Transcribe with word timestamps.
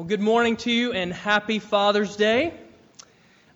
Well, 0.00 0.08
good 0.08 0.22
morning 0.22 0.56
to 0.56 0.72
you 0.72 0.94
and 0.94 1.12
happy 1.12 1.58
Father's 1.58 2.16
Day. 2.16 2.54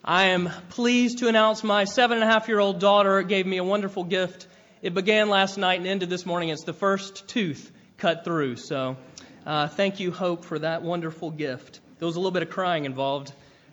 I 0.05 0.25
am 0.25 0.51
pleased 0.69 1.21
to 1.21 1.29
announce 1.29 1.65
my 1.65 1.85
seven 1.85 2.19
and 2.19 2.29
a 2.29 2.31
half 2.31 2.49
year 2.49 2.59
old 2.59 2.81
daughter 2.81 3.23
gave 3.23 3.47
me 3.47 3.57
a 3.57 3.65
wonderful 3.65 4.05
gift. 4.05 4.47
It 4.83 4.93
began 4.93 5.31
last 5.31 5.57
night 5.57 5.79
and 5.79 5.89
ended 5.89 6.11
this 6.11 6.27
morning. 6.27 6.51
It's 6.51 6.65
the 6.65 6.75
first 6.75 7.29
tooth 7.29 7.73
cut 7.97 8.27
through. 8.27 8.57
So 8.57 8.99
uh, 9.47 9.69
thank 9.69 10.01
you, 10.01 10.13
Hope, 10.13 10.45
for 10.45 10.59
that 10.59 10.83
wonderful 10.83 11.31
gift. 11.31 11.81
There 11.99 12.05
was 12.05 12.17
a 12.17 12.19
little 12.19 12.31
bit 12.31 12.43
of 12.43 12.51
crying 12.51 12.85
involved 12.85 13.33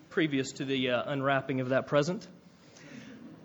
previous 0.10 0.54
to 0.54 0.64
the 0.64 0.92
uh, 0.92 1.12
unwrapping 1.12 1.60
of 1.60 1.70
that 1.70 1.88
present. 1.88 2.26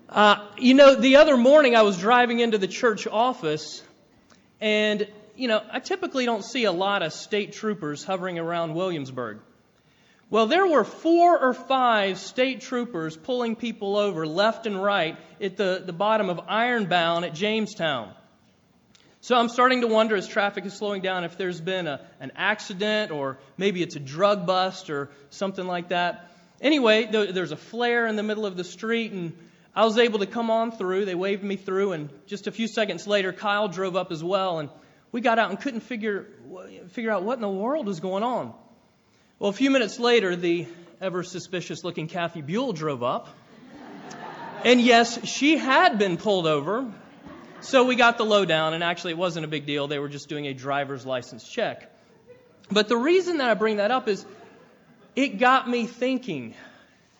Uh, 0.07 0.47
you 0.57 0.73
know, 0.73 0.95
the 0.95 1.17
other 1.17 1.35
morning 1.35 1.75
I 1.75 1.81
was 1.81 1.97
driving 1.97 2.39
into 2.39 2.57
the 2.57 2.67
church 2.67 3.05
office 3.05 3.83
and 4.61 5.05
you 5.37 5.47
know, 5.47 5.61
I 5.71 5.79
typically 5.79 6.25
don't 6.25 6.43
see 6.43 6.65
a 6.65 6.71
lot 6.71 7.03
of 7.03 7.13
state 7.13 7.53
troopers 7.53 8.03
hovering 8.03 8.39
around 8.39 8.73
Williamsburg. 8.73 9.39
Well, 10.29 10.47
there 10.47 10.67
were 10.67 10.83
four 10.83 11.39
or 11.39 11.53
five 11.53 12.17
state 12.17 12.61
troopers 12.61 13.15
pulling 13.15 13.55
people 13.55 13.95
over 13.95 14.27
left 14.27 14.65
and 14.65 14.81
right 14.81 15.17
at 15.39 15.55
the, 15.55 15.81
the 15.85 15.93
bottom 15.93 16.29
of 16.29 16.41
Ironbound 16.49 17.23
at 17.23 17.33
Jamestown. 17.33 18.13
So 19.21 19.37
I'm 19.37 19.47
starting 19.47 19.81
to 19.81 19.87
wonder 19.87 20.15
as 20.15 20.27
traffic 20.27 20.65
is 20.65 20.73
slowing 20.73 21.01
down 21.01 21.23
if 21.23 21.37
there's 21.37 21.61
been 21.61 21.87
a, 21.87 22.01
an 22.19 22.31
accident 22.35 23.11
or 23.11 23.37
maybe 23.57 23.81
it's 23.81 23.95
a 23.95 23.99
drug 23.99 24.45
bust 24.45 24.89
or 24.89 25.09
something 25.29 25.65
like 25.65 25.89
that. 25.89 26.29
Anyway, 26.59 27.05
there's 27.05 27.51
a 27.51 27.57
flare 27.57 28.07
in 28.07 28.15
the 28.15 28.23
middle 28.23 28.45
of 28.45 28.57
the 28.57 28.63
street 28.63 29.11
and 29.11 29.37
I 29.75 29.85
was 29.85 29.97
able 29.97 30.19
to 30.19 30.25
come 30.25 30.49
on 30.49 30.71
through. 30.71 31.05
They 31.05 31.15
waved 31.15 31.43
me 31.43 31.55
through 31.55 31.93
and 31.93 32.09
just 32.25 32.47
a 32.47 32.51
few 32.51 32.67
seconds 32.67 33.07
later, 33.07 33.31
Kyle 33.31 33.67
drove 33.69 33.95
up 33.95 34.11
as 34.11 34.23
well 34.23 34.59
and 34.59 34.69
we 35.11 35.21
got 35.21 35.39
out 35.39 35.49
and 35.49 35.59
couldn't 35.59 35.81
figure, 35.81 36.27
figure 36.89 37.11
out 37.11 37.23
what 37.23 37.35
in 37.35 37.41
the 37.41 37.49
world 37.49 37.85
was 37.85 37.99
going 37.99 38.23
on. 38.23 38.53
Well, 39.39 39.49
a 39.49 39.53
few 39.53 39.69
minutes 39.69 39.99
later, 39.99 40.35
the 40.35 40.67
ever 40.99 41.23
suspicious 41.23 41.83
looking 41.83 42.07
Kathy 42.07 42.41
Buell 42.41 42.73
drove 42.73 43.03
up. 43.03 43.27
And 44.63 44.81
yes, 44.81 45.25
she 45.27 45.57
had 45.57 45.99
been 45.99 46.17
pulled 46.17 46.47
over. 46.47 46.91
So 47.61 47.85
we 47.85 47.95
got 47.95 48.17
the 48.17 48.25
lowdown, 48.25 48.73
and 48.73 48.83
actually, 48.83 49.13
it 49.13 49.17
wasn't 49.17 49.45
a 49.45 49.47
big 49.47 49.65
deal. 49.65 49.87
They 49.87 49.99
were 49.99 50.09
just 50.09 50.29
doing 50.29 50.45
a 50.47 50.53
driver's 50.53 51.05
license 51.05 51.47
check. 51.47 51.91
But 52.69 52.87
the 52.87 52.97
reason 52.97 53.37
that 53.37 53.49
I 53.49 53.53
bring 53.53 53.77
that 53.77 53.91
up 53.91 54.07
is 54.07 54.25
it 55.15 55.39
got 55.39 55.69
me 55.69 55.87
thinking, 55.87 56.53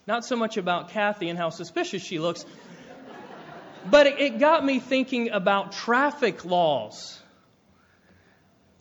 not 0.05 0.25
so 0.25 0.35
much 0.35 0.57
about 0.57 0.89
Kathy 0.89 1.29
and 1.29 1.39
how 1.39 1.49
suspicious 1.49 2.03
she 2.03 2.19
looks, 2.19 2.45
but 3.89 4.07
it 4.07 4.39
got 4.39 4.63
me 4.63 4.79
thinking 4.79 5.29
about 5.29 5.71
traffic 5.71 6.43
laws 6.45 7.19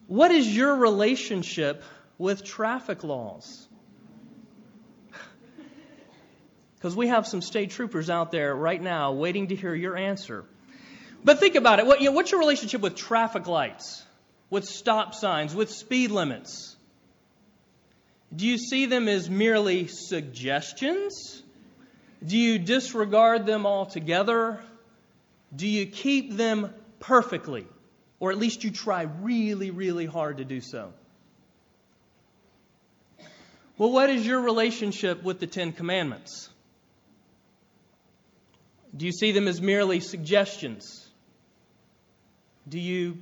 what 0.07 0.31
is 0.31 0.55
your 0.55 0.77
relationship 0.77 1.83
with 2.19 2.45
traffic 2.45 3.05
laws? 3.05 3.69
Because 6.77 6.95
we 6.95 7.09
have 7.09 7.27
some 7.27 7.41
state 7.43 7.71
troopers 7.71 8.11
out 8.11 8.31
there 8.31 8.55
right 8.55 8.81
now 8.81 9.13
waiting 9.13 9.49
to 9.49 9.57
hear 9.57 9.75
your 9.75 9.97
answer. 9.97 10.45
But 11.25 11.41
think 11.41 11.57
about 11.57 11.81
it. 11.81 11.87
What, 11.87 12.01
you 12.01 12.07
know, 12.07 12.13
what's 12.13 12.31
your 12.31 12.39
relationship 12.39 12.81
with 12.81 12.95
traffic 12.95 13.49
lights, 13.49 14.05
with 14.51 14.65
stop 14.65 15.15
signs, 15.15 15.55
with 15.55 15.71
speed 15.71 16.13
limits? 16.13 16.77
Do 18.35 18.47
you 18.47 18.59
see 18.59 18.87
them 18.87 19.09
as 19.09 19.29
merely 19.29 19.87
suggestions? 19.89 21.43
Do 22.25 22.37
you 22.37 22.59
disregard 22.59 23.47
them 23.47 23.67
altogether? 23.67 24.61
Do 25.55 25.67
you 25.67 25.87
keep 25.87 26.37
them 26.37 26.73
perfectly? 27.01 27.67
Or 28.19 28.31
at 28.31 28.39
least 28.39 28.65
you 28.65 28.71
try 28.71 29.03
really, 29.03 29.71
really 29.71 30.07
hard 30.07 30.39
to 30.39 30.45
do 30.45 30.61
so. 30.61 30.93
Well, 33.79 33.93
what 33.93 34.09
is 34.09 34.27
your 34.27 34.41
relationship 34.41 35.23
with 35.23 35.39
the 35.39 35.47
Ten 35.47 35.73
Commandments? 35.73 36.49
Do 38.97 39.05
you 39.05 39.13
see 39.13 39.33
them 39.33 39.49
as 39.49 39.61
merely 39.61 40.01
suggestions? 40.01 41.07
Do 42.67 42.81
you 42.81 43.19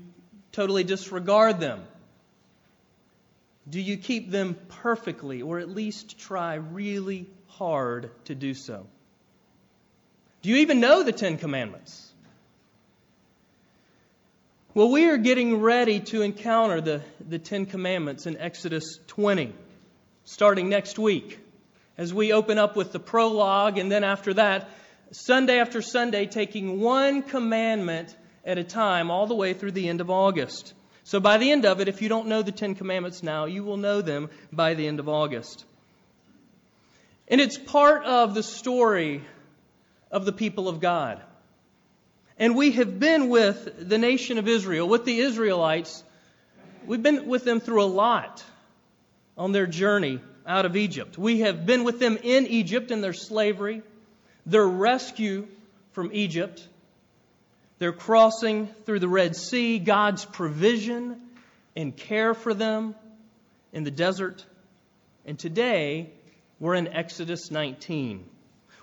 totally 0.52 0.84
disregard 0.84 1.58
them? 1.58 1.82
Do 3.68 3.80
you 3.80 3.96
keep 3.96 4.30
them 4.30 4.56
perfectly, 4.68 5.42
or 5.42 5.58
at 5.58 5.68
least 5.68 6.18
try 6.18 6.54
really 6.54 7.26
hard 7.48 8.10
to 8.26 8.34
do 8.36 8.54
so? 8.54 8.86
Do 10.42 10.50
you 10.50 10.56
even 10.56 10.78
know 10.78 11.02
the 11.02 11.12
Ten 11.12 11.38
Commandments? 11.38 12.13
Well, 14.76 14.90
we 14.90 15.08
are 15.08 15.16
getting 15.16 15.60
ready 15.60 16.00
to 16.00 16.22
encounter 16.22 16.80
the, 16.80 17.02
the 17.20 17.38
Ten 17.38 17.64
Commandments 17.64 18.26
in 18.26 18.36
Exodus 18.36 18.98
20, 19.06 19.54
starting 20.24 20.68
next 20.68 20.98
week, 20.98 21.38
as 21.96 22.12
we 22.12 22.32
open 22.32 22.58
up 22.58 22.74
with 22.74 22.90
the 22.90 22.98
prologue, 22.98 23.78
and 23.78 23.88
then 23.88 24.02
after 24.02 24.34
that, 24.34 24.68
Sunday 25.12 25.60
after 25.60 25.80
Sunday, 25.80 26.26
taking 26.26 26.80
one 26.80 27.22
commandment 27.22 28.16
at 28.44 28.58
a 28.58 28.64
time, 28.64 29.12
all 29.12 29.28
the 29.28 29.34
way 29.36 29.54
through 29.54 29.70
the 29.70 29.88
end 29.88 30.00
of 30.00 30.10
August. 30.10 30.74
So 31.04 31.20
by 31.20 31.38
the 31.38 31.52
end 31.52 31.64
of 31.64 31.80
it, 31.80 31.86
if 31.86 32.02
you 32.02 32.08
don't 32.08 32.26
know 32.26 32.42
the 32.42 32.50
Ten 32.50 32.74
Commandments 32.74 33.22
now, 33.22 33.44
you 33.44 33.62
will 33.62 33.76
know 33.76 34.02
them 34.02 34.28
by 34.52 34.74
the 34.74 34.88
end 34.88 34.98
of 34.98 35.08
August. 35.08 35.64
And 37.28 37.40
it's 37.40 37.58
part 37.58 38.04
of 38.04 38.34
the 38.34 38.42
story 38.42 39.22
of 40.10 40.24
the 40.24 40.32
people 40.32 40.68
of 40.68 40.80
God. 40.80 41.22
And 42.38 42.56
we 42.56 42.72
have 42.72 42.98
been 42.98 43.28
with 43.28 43.88
the 43.88 43.98
nation 43.98 44.38
of 44.38 44.48
Israel, 44.48 44.88
with 44.88 45.04
the 45.04 45.20
Israelites. 45.20 46.02
We've 46.84 47.02
been 47.02 47.26
with 47.28 47.44
them 47.44 47.60
through 47.60 47.82
a 47.82 47.86
lot 47.86 48.42
on 49.38 49.52
their 49.52 49.66
journey 49.66 50.20
out 50.46 50.66
of 50.66 50.76
Egypt. 50.76 51.16
We 51.16 51.40
have 51.40 51.64
been 51.64 51.84
with 51.84 52.00
them 52.00 52.18
in 52.22 52.46
Egypt 52.48 52.90
in 52.90 53.00
their 53.00 53.12
slavery, 53.12 53.82
their 54.46 54.66
rescue 54.66 55.46
from 55.92 56.10
Egypt, 56.12 56.66
their 57.78 57.92
crossing 57.92 58.66
through 58.84 58.98
the 58.98 59.08
Red 59.08 59.36
Sea, 59.36 59.78
God's 59.78 60.24
provision 60.24 61.20
and 61.76 61.96
care 61.96 62.34
for 62.34 62.52
them 62.52 62.96
in 63.72 63.84
the 63.84 63.90
desert. 63.90 64.44
And 65.24 65.38
today, 65.38 66.10
we're 66.58 66.74
in 66.74 66.88
Exodus 66.88 67.50
19. 67.50 68.28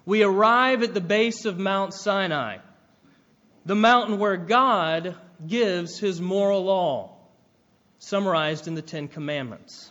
We 0.05 0.23
arrive 0.23 0.83
at 0.83 0.93
the 0.93 1.01
base 1.01 1.45
of 1.45 1.59
Mount 1.59 1.93
Sinai 1.93 2.57
the 3.65 3.75
mountain 3.75 4.17
where 4.17 4.37
God 4.37 5.15
gives 5.45 5.99
his 5.99 6.19
moral 6.19 6.63
law, 6.63 7.15
summarized 7.99 8.67
in 8.67 8.75
the 8.75 8.81
Ten 8.81 9.07
Commandments. 9.07 9.89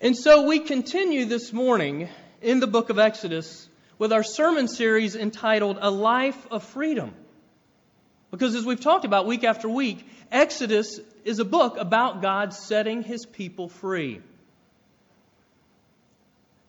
And 0.00 0.16
so 0.16 0.46
we 0.46 0.60
continue 0.60 1.24
this 1.24 1.52
morning 1.52 2.08
in 2.40 2.60
the 2.60 2.68
book 2.68 2.90
of 2.90 2.98
Exodus 2.98 3.68
with 3.98 4.12
our 4.12 4.22
sermon 4.22 4.68
series 4.68 5.16
entitled 5.16 5.78
A 5.80 5.90
Life 5.90 6.46
of 6.52 6.62
Freedom. 6.62 7.12
Because 8.30 8.54
as 8.54 8.64
we've 8.64 8.80
talked 8.80 9.04
about 9.04 9.26
week 9.26 9.42
after 9.42 9.68
week, 9.68 10.06
Exodus 10.30 11.00
is 11.24 11.40
a 11.40 11.44
book 11.44 11.76
about 11.78 12.22
God 12.22 12.54
setting 12.54 13.02
his 13.02 13.26
people 13.26 13.68
free. 13.68 14.20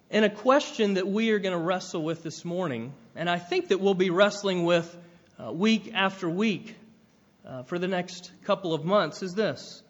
And 0.09 0.25
a 0.25 0.29
question 0.29 0.95
that 0.95 1.07
we 1.07 1.29
are 1.31 1.39
going 1.39 1.53
to 1.53 1.63
wrestle 1.63 2.01
with 2.01 2.23
this 2.23 2.43
morning, 2.43 2.93
and 3.19 3.29
I 3.29 3.37
think 3.37 3.67
that 3.67 3.81
we'll 3.81 3.95
be 3.95 4.11
wrestling 4.11 4.63
with 4.63 4.97
uh, 5.37 5.51
week 5.51 5.91
after 5.93 6.29
week 6.29 6.73
uh, 7.45 7.63
for 7.63 7.77
the 7.77 7.87
next 7.87 8.31
couple 8.45 8.73
of 8.73 8.85
months, 8.85 9.21
is 9.21 9.33
this 9.33 9.83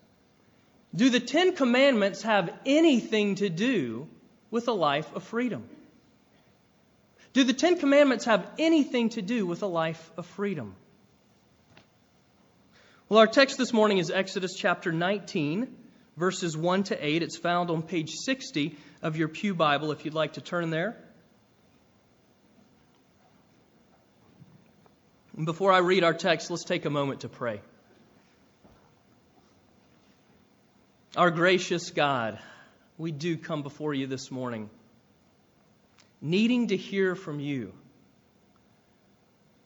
Do 0.95 1.11
the 1.11 1.19
Ten 1.19 1.55
Commandments 1.55 2.23
have 2.23 2.51
anything 2.65 3.35
to 3.35 3.47
do 3.47 4.07
with 4.49 4.67
a 4.67 4.71
life 4.71 5.13
of 5.15 5.21
freedom? 5.21 5.63
Do 7.33 7.43
the 7.43 7.53
Ten 7.53 7.77
Commandments 7.77 8.25
have 8.25 8.49
anything 8.57 9.09
to 9.09 9.21
do 9.21 9.45
with 9.45 9.61
a 9.61 9.67
life 9.67 10.11
of 10.17 10.25
freedom? 10.25 10.73
Well, 13.09 13.19
our 13.19 13.27
text 13.27 13.59
this 13.59 13.71
morning 13.71 13.99
is 13.99 14.09
Exodus 14.09 14.55
chapter 14.55 14.91
19, 14.91 15.67
verses 16.17 16.57
1 16.57 16.83
to 16.85 17.05
8. 17.05 17.21
It's 17.21 17.37
found 17.37 17.69
on 17.69 17.83
page 17.83 18.09
60 18.25 18.75
of 19.03 19.17
your 19.17 19.27
Pew 19.27 19.53
Bible 19.53 19.91
if 19.91 20.03
you'd 20.03 20.15
like 20.15 20.33
to 20.33 20.41
turn 20.41 20.71
there. 20.71 20.97
And 25.39 25.45
before 25.45 25.71
I 25.71 25.77
read 25.77 26.03
our 26.03 26.13
text, 26.13 26.51
let's 26.51 26.65
take 26.65 26.83
a 26.83 26.89
moment 26.89 27.21
to 27.21 27.29
pray. 27.29 27.61
Our 31.15 31.31
gracious 31.31 31.91
God, 31.91 32.39
we 32.97 33.13
do 33.13 33.37
come 33.37 33.63
before 33.63 33.93
you 33.93 34.05
this 34.05 34.31
morning, 34.31 34.69
needing 36.21 36.67
to 36.67 36.75
hear 36.75 37.15
from 37.15 37.39
you. 37.39 37.71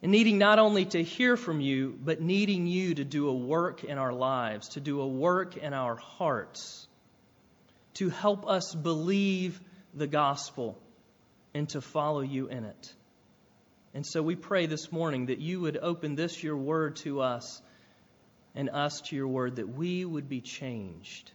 And 0.03 0.11
needing 0.11 0.37
not 0.37 0.59
only 0.59 0.85
to 0.85 1.01
hear 1.01 1.35
from 1.35 1.59
you, 1.59 1.97
but 1.99 2.21
needing 2.21 2.67
you 2.67 2.93
to 2.93 3.03
do 3.03 3.27
a 3.27 3.33
work 3.33 3.83
in 3.83 3.97
our 3.97 4.13
lives, 4.13 4.69
to 4.75 4.79
do 4.79 5.01
a 5.01 5.07
work 5.07 5.57
in 5.57 5.73
our 5.73 5.95
hearts 5.95 6.87
to 7.95 8.09
help 8.09 8.47
us 8.47 8.75
believe 8.75 9.59
the 9.95 10.05
gospel 10.05 10.77
and 11.55 11.67
to 11.69 11.81
follow 11.81 12.21
you 12.21 12.45
in 12.45 12.63
it. 12.63 12.93
And 13.93 14.05
so 14.05 14.23
we 14.23 14.35
pray 14.35 14.65
this 14.65 14.91
morning 14.91 15.27
that 15.27 15.39
you 15.39 15.61
would 15.61 15.77
open 15.77 16.15
this, 16.15 16.43
your 16.43 16.57
word, 16.57 16.95
to 16.97 17.21
us 17.21 17.61
and 18.55 18.69
us 18.69 19.01
to 19.01 19.15
your 19.15 19.27
word, 19.27 19.57
that 19.57 19.69
we 19.69 20.03
would 20.03 20.27
be 20.27 20.41
changed. 20.41 21.31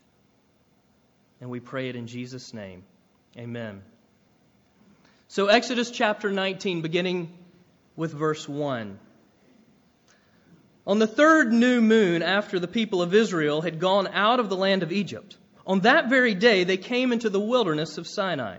And 1.40 1.50
we 1.50 1.60
pray 1.60 1.88
it 1.88 1.96
in 1.96 2.08
Jesus' 2.08 2.52
name. 2.52 2.82
Amen. 3.36 3.82
So, 5.28 5.46
Exodus 5.46 5.90
chapter 5.90 6.32
19, 6.32 6.82
beginning 6.82 7.30
with 7.94 8.12
verse 8.12 8.48
1. 8.48 8.98
On 10.86 10.98
the 10.98 11.06
third 11.06 11.52
new 11.52 11.80
moon 11.80 12.22
after 12.22 12.58
the 12.58 12.66
people 12.66 13.02
of 13.02 13.14
Israel 13.14 13.60
had 13.60 13.78
gone 13.78 14.08
out 14.08 14.40
of 14.40 14.48
the 14.48 14.56
land 14.56 14.82
of 14.82 14.90
Egypt, 14.90 15.36
on 15.66 15.80
that 15.80 16.08
very 16.08 16.34
day 16.34 16.64
they 16.64 16.78
came 16.78 17.12
into 17.12 17.28
the 17.28 17.38
wilderness 17.38 17.98
of 17.98 18.06
Sinai. 18.08 18.58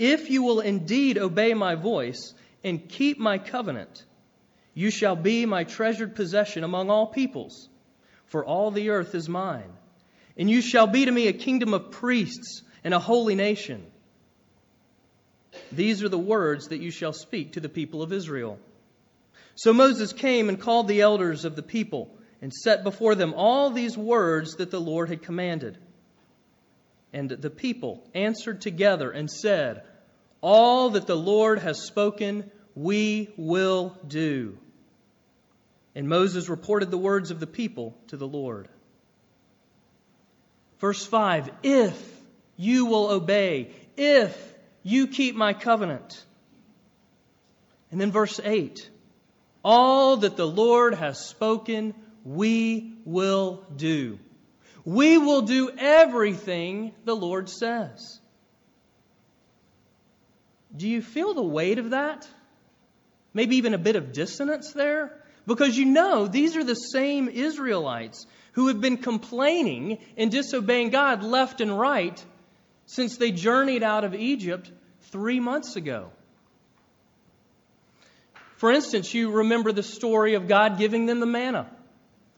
if 0.00 0.30
you 0.30 0.42
will 0.42 0.60
indeed 0.60 1.18
obey 1.18 1.52
my 1.52 1.74
voice 1.74 2.32
and 2.64 2.88
keep 2.88 3.18
my 3.18 3.36
covenant, 3.36 4.02
you 4.72 4.90
shall 4.90 5.14
be 5.14 5.44
my 5.44 5.64
treasured 5.64 6.14
possession 6.16 6.64
among 6.64 6.88
all 6.88 7.08
peoples, 7.08 7.68
for 8.24 8.42
all 8.42 8.70
the 8.70 8.88
earth 8.88 9.14
is 9.14 9.28
mine. 9.28 9.70
And 10.38 10.48
you 10.48 10.62
shall 10.62 10.86
be 10.86 11.04
to 11.04 11.10
me 11.10 11.26
a 11.26 11.34
kingdom 11.34 11.74
of 11.74 11.90
priests 11.90 12.62
and 12.82 12.94
a 12.94 12.98
holy 12.98 13.34
nation. 13.34 13.84
These 15.70 16.02
are 16.02 16.08
the 16.08 16.18
words 16.18 16.68
that 16.68 16.80
you 16.80 16.90
shall 16.90 17.12
speak 17.12 17.52
to 17.52 17.60
the 17.60 17.68
people 17.68 18.02
of 18.02 18.10
Israel. 18.10 18.58
So 19.54 19.74
Moses 19.74 20.14
came 20.14 20.48
and 20.48 20.58
called 20.58 20.88
the 20.88 21.02
elders 21.02 21.44
of 21.44 21.56
the 21.56 21.62
people 21.62 22.16
and 22.40 22.54
set 22.54 22.84
before 22.84 23.16
them 23.16 23.34
all 23.36 23.68
these 23.68 23.98
words 23.98 24.54
that 24.54 24.70
the 24.70 24.80
Lord 24.80 25.10
had 25.10 25.20
commanded. 25.20 25.76
And 27.12 27.28
the 27.28 27.50
people 27.50 28.08
answered 28.14 28.62
together 28.62 29.10
and 29.10 29.30
said, 29.30 29.82
All 30.40 30.90
that 30.90 31.06
the 31.06 31.16
Lord 31.16 31.58
has 31.58 31.82
spoken, 31.82 32.50
we 32.74 33.28
will 33.36 33.96
do. 34.06 34.58
And 35.94 36.08
Moses 36.08 36.48
reported 36.48 36.90
the 36.90 36.98
words 36.98 37.30
of 37.30 37.40
the 37.40 37.46
people 37.46 37.96
to 38.08 38.16
the 38.16 38.28
Lord. 38.28 38.68
Verse 40.78 41.04
5 41.04 41.50
If 41.62 42.20
you 42.56 42.86
will 42.86 43.10
obey, 43.10 43.70
if 43.96 44.54
you 44.82 45.08
keep 45.08 45.34
my 45.34 45.52
covenant. 45.52 46.24
And 47.90 48.00
then 48.00 48.12
verse 48.12 48.40
8 48.42 48.88
All 49.64 50.18
that 50.18 50.36
the 50.36 50.46
Lord 50.46 50.94
has 50.94 51.26
spoken, 51.26 51.94
we 52.24 52.94
will 53.04 53.64
do. 53.76 54.18
We 54.84 55.18
will 55.18 55.42
do 55.42 55.70
everything 55.76 56.92
the 57.04 57.16
Lord 57.16 57.48
says. 57.48 58.19
Do 60.76 60.88
you 60.88 61.02
feel 61.02 61.34
the 61.34 61.42
weight 61.42 61.78
of 61.78 61.90
that? 61.90 62.26
Maybe 63.34 63.56
even 63.56 63.74
a 63.74 63.78
bit 63.78 63.96
of 63.96 64.12
dissonance 64.12 64.72
there? 64.72 65.22
Because 65.46 65.76
you 65.76 65.86
know 65.86 66.26
these 66.26 66.56
are 66.56 66.64
the 66.64 66.74
same 66.74 67.28
Israelites 67.28 68.26
who 68.52 68.68
have 68.68 68.80
been 68.80 68.98
complaining 68.98 69.98
and 70.16 70.30
disobeying 70.30 70.90
God 70.90 71.22
left 71.22 71.60
and 71.60 71.78
right 71.78 72.22
since 72.86 73.16
they 73.16 73.30
journeyed 73.30 73.82
out 73.82 74.04
of 74.04 74.14
Egypt 74.14 74.70
three 75.12 75.40
months 75.40 75.76
ago. 75.76 76.10
For 78.56 78.70
instance, 78.70 79.14
you 79.14 79.30
remember 79.30 79.72
the 79.72 79.82
story 79.82 80.34
of 80.34 80.46
God 80.46 80.76
giving 80.78 81.06
them 81.06 81.20
the 81.20 81.26
manna. 81.26 81.70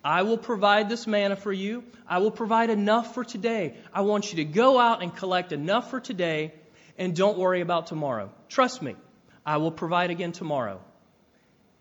I 0.05 0.23
will 0.23 0.39
provide 0.39 0.89
this 0.89 1.07
manna 1.07 1.37
for 1.37 1.53
you. 1.53 1.85
I 2.07 2.19
will 2.19 2.31
provide 2.31 2.71
enough 2.71 3.15
for 3.15 3.25
today. 3.25 3.77
I 3.93 4.03
want 4.03 4.33
you 4.33 4.37
to 4.37 4.45
go 4.45 4.79
out 4.79 5.03
and 5.03 5.15
collect 5.15 5.53
enough 5.53 5.91
for 5.91 6.01
today 6.01 6.53
and 6.99 7.15
don't 7.17 7.39
worry 7.39 7.61
about 7.61 7.87
tomorrow. 7.87 8.31
Trust 8.49 8.83
me, 8.83 8.97
I 9.45 9.57
will 9.57 9.73
provide 9.73 10.11
again 10.11 10.33
tomorrow. 10.33 10.81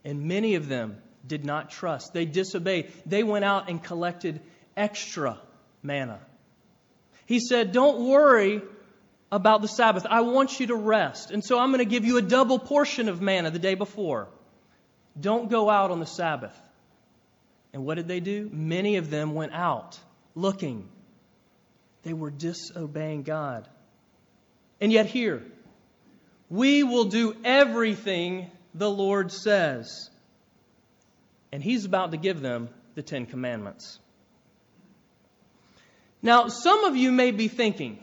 And 0.04 0.24
many 0.24 0.56
of 0.56 0.68
them 0.68 0.98
did 1.26 1.46
not 1.46 1.70
trust. 1.70 2.14
They 2.14 2.26
disobeyed. 2.26 2.92
They 3.06 3.24
went 3.24 3.46
out 3.46 3.70
and 3.70 3.84
collected 3.84 4.42
extra 4.76 5.38
manna. 5.84 6.20
He 7.26 7.40
said, 7.40 7.72
Don't 7.72 8.08
worry 8.08 8.62
about 9.32 9.62
the 9.62 9.68
Sabbath. 9.68 10.06
I 10.10 10.22
want 10.22 10.60
you 10.60 10.68
to 10.68 10.76
rest. 10.76 11.32
And 11.32 11.44
so 11.44 11.60
I'm 11.60 11.70
going 11.72 11.80
to 11.80 11.86
give 11.86 12.06
you 12.06 12.18
a 12.18 12.22
double 12.22 12.60
portion 12.60 13.08
of 13.08 13.22
manna 13.22 13.52
the 13.52 13.60
day 13.60 13.76
before. 13.76 14.28
Don't 15.20 15.50
go 15.50 15.70
out 15.70 15.92
on 15.92 16.00
the 16.00 16.06
Sabbath. 16.06 16.60
And 17.74 17.86
what 17.86 17.96
did 17.96 18.08
they 18.08 18.20
do? 18.20 18.50
Many 18.52 18.98
of 18.98 19.10
them 19.10 19.34
went 19.34 19.54
out 19.54 20.00
looking. 20.36 20.90
They 22.04 22.14
were 22.14 22.32
disobeying 22.32 23.24
God. 23.24 23.68
And 24.82 24.92
yet, 24.92 25.06
here, 25.06 25.44
we 26.50 26.84
will 26.84 27.06
do 27.06 27.36
everything 27.46 28.50
the 28.74 28.90
Lord 28.90 29.32
says. 29.32 30.10
And 31.52 31.64
He's 31.64 31.86
about 31.86 32.12
to 32.12 32.18
give 32.18 32.42
them 32.42 32.70
the 32.96 33.04
Ten 33.04 33.28
Commandments. 33.28 34.00
Now, 36.24 36.48
some 36.48 36.84
of 36.86 36.96
you 36.96 37.12
may 37.12 37.32
be 37.32 37.48
thinking, 37.48 38.00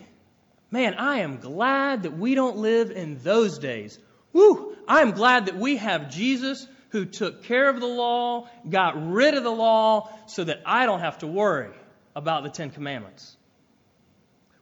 man, 0.70 0.94
I 0.94 1.20
am 1.20 1.38
glad 1.38 2.04
that 2.04 2.16
we 2.16 2.34
don't 2.34 2.58
live 2.58 2.90
in 2.90 3.18
those 3.18 3.58
days. 3.58 3.98
Woo! 4.32 4.76
I 4.86 5.00
am 5.02 5.12
glad 5.12 5.46
that 5.46 5.56
we 5.56 5.76
have 5.76 6.10
Jesus 6.10 6.66
who 6.90 7.04
took 7.04 7.44
care 7.44 7.68
of 7.68 7.80
the 7.80 7.86
law, 7.86 8.48
got 8.68 9.10
rid 9.12 9.34
of 9.34 9.44
the 9.44 9.50
law, 9.50 10.10
so 10.26 10.44
that 10.44 10.62
I 10.64 10.86
don't 10.86 11.00
have 11.00 11.18
to 11.18 11.26
worry 11.26 11.70
about 12.16 12.44
the 12.44 12.50
Ten 12.50 12.70
Commandments. 12.70 13.36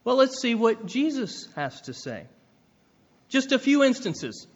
Well, 0.07 0.15
let's 0.15 0.41
see 0.41 0.55
what 0.55 0.87
Jesus 0.87 1.49
has 1.57 1.81
to 1.83 1.93
say. 1.93 2.27
Just 3.29 3.51
a 3.51 3.59
few 3.59 3.83
instances. 3.83 4.47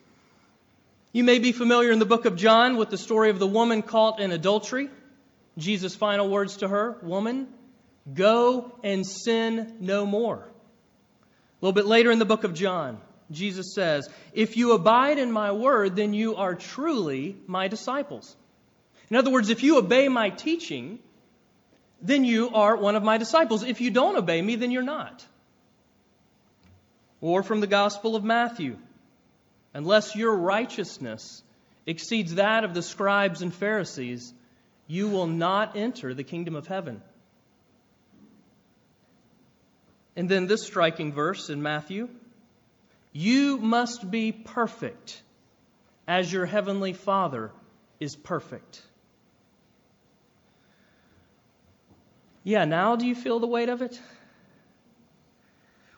You 1.10 1.24
may 1.24 1.40
be 1.40 1.50
familiar 1.50 1.90
in 1.90 1.98
the 1.98 2.06
book 2.06 2.24
of 2.24 2.36
John 2.36 2.76
with 2.76 2.88
the 2.88 2.96
story 2.96 3.30
of 3.30 3.40
the 3.40 3.48
woman 3.48 3.82
caught 3.82 4.20
in 4.20 4.30
adultery. 4.30 4.90
Jesus' 5.58 5.96
final 5.96 6.28
words 6.28 6.58
to 6.58 6.68
her 6.68 6.98
Woman, 7.02 7.48
Go 8.14 8.78
and 8.84 9.04
sin 9.04 9.78
no 9.80 10.06
more. 10.06 10.36
A 10.36 10.46
little 11.60 11.74
bit 11.74 11.86
later 11.86 12.12
in 12.12 12.20
the 12.20 12.24
book 12.24 12.44
of 12.44 12.54
John, 12.54 13.00
Jesus 13.32 13.74
says, 13.74 14.08
If 14.32 14.56
you 14.56 14.70
abide 14.74 15.18
in 15.18 15.32
my 15.32 15.50
word, 15.50 15.96
then 15.96 16.14
you 16.14 16.36
are 16.36 16.54
truly 16.54 17.36
my 17.48 17.66
disciples. 17.66 18.36
In 19.10 19.16
other 19.16 19.32
words, 19.32 19.48
if 19.48 19.64
you 19.64 19.78
obey 19.78 20.08
my 20.08 20.30
teaching, 20.30 21.00
then 22.00 22.24
you 22.24 22.50
are 22.50 22.76
one 22.76 22.94
of 22.94 23.02
my 23.02 23.18
disciples. 23.18 23.64
If 23.64 23.80
you 23.80 23.90
don't 23.90 24.16
obey 24.16 24.40
me, 24.40 24.54
then 24.54 24.70
you're 24.70 24.84
not. 24.84 25.26
Or 27.20 27.42
from 27.42 27.60
the 27.60 27.66
Gospel 27.66 28.16
of 28.16 28.24
Matthew, 28.24 28.78
unless 29.74 30.16
your 30.16 30.36
righteousness 30.36 31.42
exceeds 31.86 32.34
that 32.36 32.64
of 32.64 32.74
the 32.74 32.82
scribes 32.82 33.42
and 33.42 33.52
Pharisees, 33.52 34.32
you 34.86 35.08
will 35.08 35.26
not 35.26 35.76
enter 35.76 36.14
the 36.14 36.24
kingdom 36.24 36.56
of 36.56 36.66
heaven. 36.66 37.02
And 40.16 40.28
then 40.28 40.46
this 40.46 40.66
striking 40.66 41.12
verse 41.12 41.48
in 41.50 41.62
Matthew 41.62 42.08
You 43.12 43.58
must 43.58 44.10
be 44.10 44.32
perfect 44.32 45.22
as 46.06 46.32
your 46.32 46.46
heavenly 46.46 46.92
Father 46.92 47.52
is 48.00 48.16
perfect. 48.16 48.82
Yeah, 52.42 52.64
now 52.64 52.96
do 52.96 53.06
you 53.06 53.14
feel 53.14 53.38
the 53.38 53.46
weight 53.46 53.68
of 53.68 53.82
it? 53.82 54.00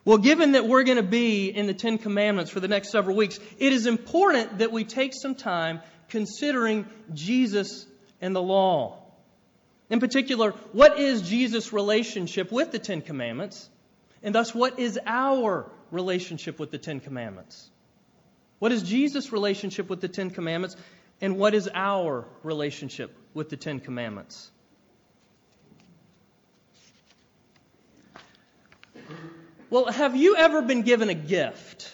Well, 0.04 0.18
given 0.18 0.52
that 0.52 0.66
we're 0.66 0.82
going 0.82 0.96
to 0.96 1.02
be 1.04 1.48
in 1.48 1.66
the 1.66 1.74
Ten 1.74 1.96
Commandments 1.96 2.50
for 2.50 2.58
the 2.58 2.68
next 2.68 2.90
several 2.90 3.16
weeks, 3.16 3.38
it 3.58 3.72
is 3.72 3.86
important 3.86 4.58
that 4.58 4.72
we 4.72 4.84
take 4.84 5.12
some 5.14 5.36
time 5.36 5.80
considering 6.08 6.86
Jesus 7.14 7.86
and 8.20 8.34
the 8.34 8.42
law. 8.42 8.98
In 9.90 10.00
particular, 10.00 10.52
what 10.72 10.98
is 10.98 11.22
Jesus' 11.22 11.72
relationship 11.72 12.50
with 12.50 12.72
the 12.72 12.78
Ten 12.80 13.00
Commandments? 13.00 13.68
And 14.24 14.34
thus, 14.34 14.54
what 14.54 14.80
is 14.80 14.98
our 15.06 15.70
relationship 15.90 16.58
with 16.58 16.70
the 16.70 16.78
Ten 16.78 16.98
Commandments? 16.98 17.70
What 18.58 18.72
is 18.72 18.82
Jesus' 18.82 19.32
relationship 19.32 19.88
with 19.88 20.00
the 20.00 20.08
Ten 20.08 20.30
Commandments? 20.30 20.76
And 21.20 21.36
what 21.36 21.54
is 21.54 21.68
our 21.72 22.26
relationship 22.42 23.14
with 23.34 23.50
the 23.50 23.56
Ten 23.56 23.78
Commandments? 23.78 24.50
Well, 29.72 29.86
have 29.86 30.14
you 30.14 30.36
ever 30.36 30.60
been 30.60 30.82
given 30.82 31.08
a 31.08 31.14
gift? 31.14 31.90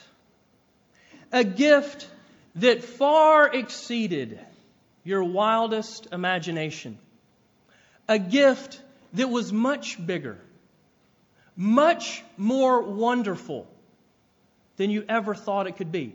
A 1.30 1.44
gift 1.44 2.08
that 2.56 2.82
far 2.82 3.54
exceeded 3.54 4.40
your 5.04 5.22
wildest 5.22 6.08
imagination. 6.10 6.98
A 8.08 8.18
gift 8.18 8.82
that 9.12 9.30
was 9.30 9.52
much 9.52 10.04
bigger 10.04 10.38
much 11.58 12.22
more 12.36 12.82
wonderful 12.82 13.66
than 14.76 14.90
you 14.90 15.04
ever 15.08 15.34
thought 15.34 15.66
it 15.66 15.76
could 15.76 15.90
be. 15.90 16.14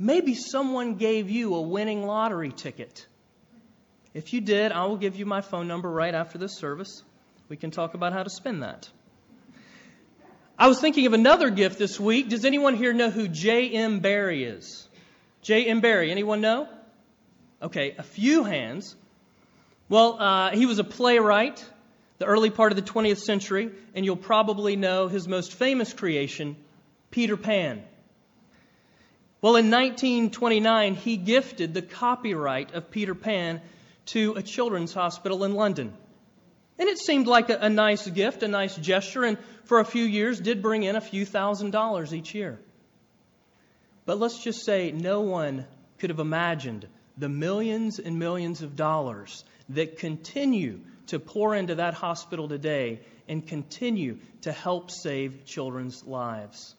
Maybe 0.00 0.34
someone 0.34 0.96
gave 0.96 1.28
you 1.28 1.54
a 1.54 1.60
winning 1.60 2.04
lottery 2.04 2.50
ticket. 2.50 3.06
If 4.14 4.32
you 4.32 4.40
did, 4.40 4.72
I 4.72 4.86
will 4.86 4.96
give 4.96 5.16
you 5.16 5.26
my 5.26 5.42
phone 5.42 5.68
number 5.68 5.88
right 5.88 6.14
after 6.14 6.38
this 6.38 6.56
service. 6.56 7.04
We 7.48 7.56
can 7.56 7.72
talk 7.72 7.94
about 7.94 8.12
how 8.12 8.24
to 8.24 8.30
spend 8.30 8.64
that. 8.64 8.88
I 10.58 10.68
was 10.68 10.80
thinking 10.80 11.04
of 11.06 11.12
another 11.12 11.50
gift 11.50 11.78
this 11.78 12.00
week. 12.00 12.30
Does 12.30 12.46
anyone 12.46 12.76
here 12.76 12.94
know 12.94 13.10
who 13.10 13.28
J.M. 13.28 14.00
Barrie 14.00 14.44
is? 14.44 14.88
J.M. 15.42 15.80
Barrie, 15.80 16.10
anyone 16.10 16.40
know? 16.40 16.66
Okay, 17.60 17.94
a 17.98 18.02
few 18.02 18.42
hands. 18.42 18.96
Well, 19.90 20.16
uh, 20.18 20.50
he 20.52 20.64
was 20.64 20.78
a 20.78 20.84
playwright, 20.84 21.62
the 22.16 22.24
early 22.24 22.48
part 22.48 22.72
of 22.72 22.76
the 22.76 22.90
20th 22.90 23.18
century, 23.18 23.70
and 23.94 24.04
you'll 24.06 24.16
probably 24.16 24.76
know 24.76 25.08
his 25.08 25.28
most 25.28 25.52
famous 25.52 25.92
creation, 25.92 26.56
Peter 27.10 27.36
Pan. 27.36 27.82
Well, 29.42 29.56
in 29.56 29.70
1929, 29.70 30.94
he 30.94 31.18
gifted 31.18 31.74
the 31.74 31.82
copyright 31.82 32.72
of 32.72 32.90
Peter 32.90 33.14
Pan 33.14 33.60
to 34.06 34.32
a 34.32 34.42
children's 34.42 34.94
hospital 34.94 35.44
in 35.44 35.52
London. 35.52 35.92
And 36.78 36.88
it 36.88 36.98
seemed 36.98 37.26
like 37.26 37.48
a, 37.50 37.58
a, 37.58 37.70
nice 37.70 38.06
gift, 38.06 38.42
a 38.42 38.48
nice 38.48 38.76
gesture, 38.76 39.24
and 39.24 39.38
for 39.64 39.80
a 39.80 39.84
few 39.84 40.04
years 40.04 40.40
did 40.40 40.62
bring 40.62 40.82
in 40.82 40.96
a 40.96 41.00
few 41.00 41.24
thousand 41.24 41.70
dollars 41.70 42.12
each 42.12 42.34
year. 42.34 42.58
But 44.04 44.18
let's 44.18 44.42
just 44.42 44.64
say 44.64 44.92
no 44.92 45.22
one 45.22 45.66
could 45.98 46.10
have 46.10 46.20
imagined 46.20 46.86
the 47.16 47.28
millions 47.28 47.98
and 47.98 48.18
millions 48.18 48.62
of 48.62 48.76
dollars 48.76 49.44
that 49.70 49.98
continue 49.98 50.80
to 51.06 51.18
pour 51.18 51.54
into 51.54 51.76
that 51.76 51.94
hospital 51.94 52.48
today 52.48 53.00
and 53.28 53.46
continue 53.46 54.18
to 54.42 54.52
help 54.52 54.90
save 54.90 55.44
children's 55.44 56.04
lives. 56.04 56.74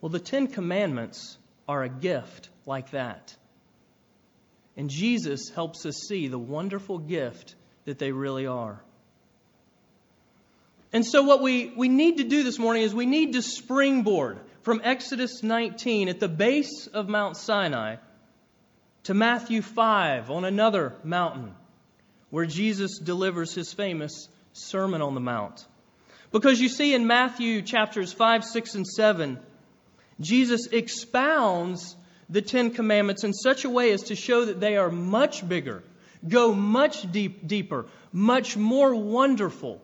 Well, 0.00 0.10
the 0.10 0.18
Ten 0.18 0.46
Commandments 0.46 1.36
are 1.68 1.82
a 1.82 1.88
gift 1.88 2.48
like 2.66 2.90
that. 2.92 3.36
And 4.80 4.88
Jesus 4.88 5.50
helps 5.50 5.84
us 5.84 5.94
see 6.08 6.28
the 6.28 6.38
wonderful 6.38 6.96
gift 6.96 7.54
that 7.84 7.98
they 7.98 8.12
really 8.12 8.46
are. 8.46 8.80
And 10.90 11.04
so, 11.04 11.22
what 11.22 11.42
we, 11.42 11.70
we 11.76 11.90
need 11.90 12.16
to 12.16 12.24
do 12.24 12.42
this 12.42 12.58
morning 12.58 12.84
is 12.84 12.94
we 12.94 13.04
need 13.04 13.34
to 13.34 13.42
springboard 13.42 14.40
from 14.62 14.80
Exodus 14.82 15.42
19 15.42 16.08
at 16.08 16.18
the 16.18 16.30
base 16.30 16.86
of 16.86 17.10
Mount 17.10 17.36
Sinai 17.36 17.96
to 19.02 19.12
Matthew 19.12 19.60
5 19.60 20.30
on 20.30 20.46
another 20.46 20.94
mountain 21.04 21.54
where 22.30 22.46
Jesus 22.46 22.98
delivers 22.98 23.54
his 23.54 23.74
famous 23.74 24.30
Sermon 24.54 25.02
on 25.02 25.12
the 25.12 25.20
Mount. 25.20 25.62
Because 26.32 26.58
you 26.58 26.70
see, 26.70 26.94
in 26.94 27.06
Matthew 27.06 27.60
chapters 27.60 28.14
5, 28.14 28.44
6, 28.44 28.74
and 28.76 28.86
7, 28.86 29.38
Jesus 30.20 30.68
expounds 30.68 31.96
the 32.30 32.40
Ten 32.40 32.70
Commandments 32.70 33.24
in 33.24 33.34
such 33.34 33.64
a 33.64 33.70
way 33.70 33.92
as 33.92 34.04
to 34.04 34.14
show 34.14 34.46
that 34.46 34.60
they 34.60 34.76
are 34.76 34.90
much 34.90 35.46
bigger, 35.46 35.82
go 36.26 36.54
much 36.54 37.10
deep, 37.10 37.46
deeper, 37.46 37.86
much 38.12 38.56
more 38.56 38.94
wonderful 38.94 39.82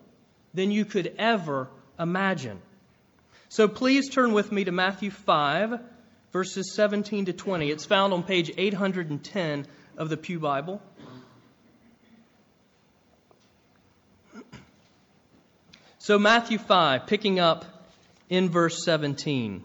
than 0.55 0.71
you 0.71 0.85
could 0.85 1.13
ever 1.19 1.69
imagine. 1.99 2.61
So 3.49 3.69
please 3.69 4.09
turn 4.09 4.33
with 4.33 4.53
me 4.53 4.65
to 4.65 4.73
Matthew 4.73 5.11
5, 5.11 5.81
verses 6.33 6.73
17 6.75 7.27
to 7.27 7.33
20. 7.33 7.71
It's 7.71 7.85
found 7.85 8.13
on 8.13 8.23
page 8.23 8.53
810 8.57 9.67
of 9.97 10.09
the 10.09 10.17
Pew 10.17 10.39
Bible. 10.39 10.81
So, 15.99 16.21
Matthew 16.21 16.59
5, 16.59 17.09
picking 17.09 17.41
up 17.41 17.65
in 18.29 18.49
verse 18.49 18.85
17. 18.85 19.65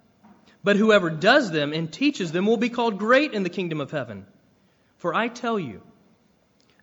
But 0.63 0.75
whoever 0.75 1.09
does 1.09 1.51
them 1.51 1.73
and 1.73 1.91
teaches 1.91 2.31
them 2.31 2.45
will 2.45 2.57
be 2.57 2.69
called 2.69 2.99
great 2.99 3.33
in 3.33 3.43
the 3.43 3.49
kingdom 3.49 3.81
of 3.81 3.91
heaven. 3.91 4.25
For 4.97 5.15
I 5.15 5.27
tell 5.27 5.59
you, 5.59 5.81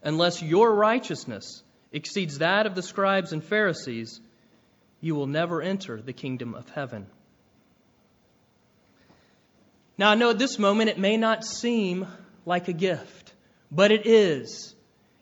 unless 0.03 0.43
your 0.43 0.75
righteousness 0.75 1.63
exceeds 1.93 2.39
that 2.39 2.67
of 2.67 2.75
the 2.75 2.83
scribes 2.83 3.33
and 3.33 3.43
Pharisees, 3.43 4.21
you 5.01 5.15
will 5.15 5.29
never 5.29 5.63
enter 5.63 6.03
the 6.03 6.13
kingdom 6.13 6.55
of 6.55 6.69
heaven. 6.71 7.07
Now, 9.97 10.11
I 10.11 10.15
know 10.15 10.31
at 10.31 10.39
this 10.39 10.59
moment 10.59 10.91
it 10.91 10.99
may 10.99 11.17
not 11.17 11.45
seem 11.45 12.07
like 12.45 12.69
a 12.69 12.73
gift, 12.73 13.33
but 13.71 13.91
it 13.91 14.07
is. 14.07 14.75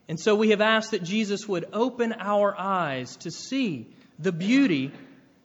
And 0.09 0.19
so 0.21 0.35
we 0.35 0.51
have 0.51 0.61
asked 0.61 0.93
that 0.93 1.03
Jesus 1.03 1.49
would 1.49 1.67
open 1.73 2.15
our 2.19 2.59
eyes 2.59 3.17
to 3.19 3.31
see 3.31 3.87
the 4.19 4.33
beauty 4.33 4.93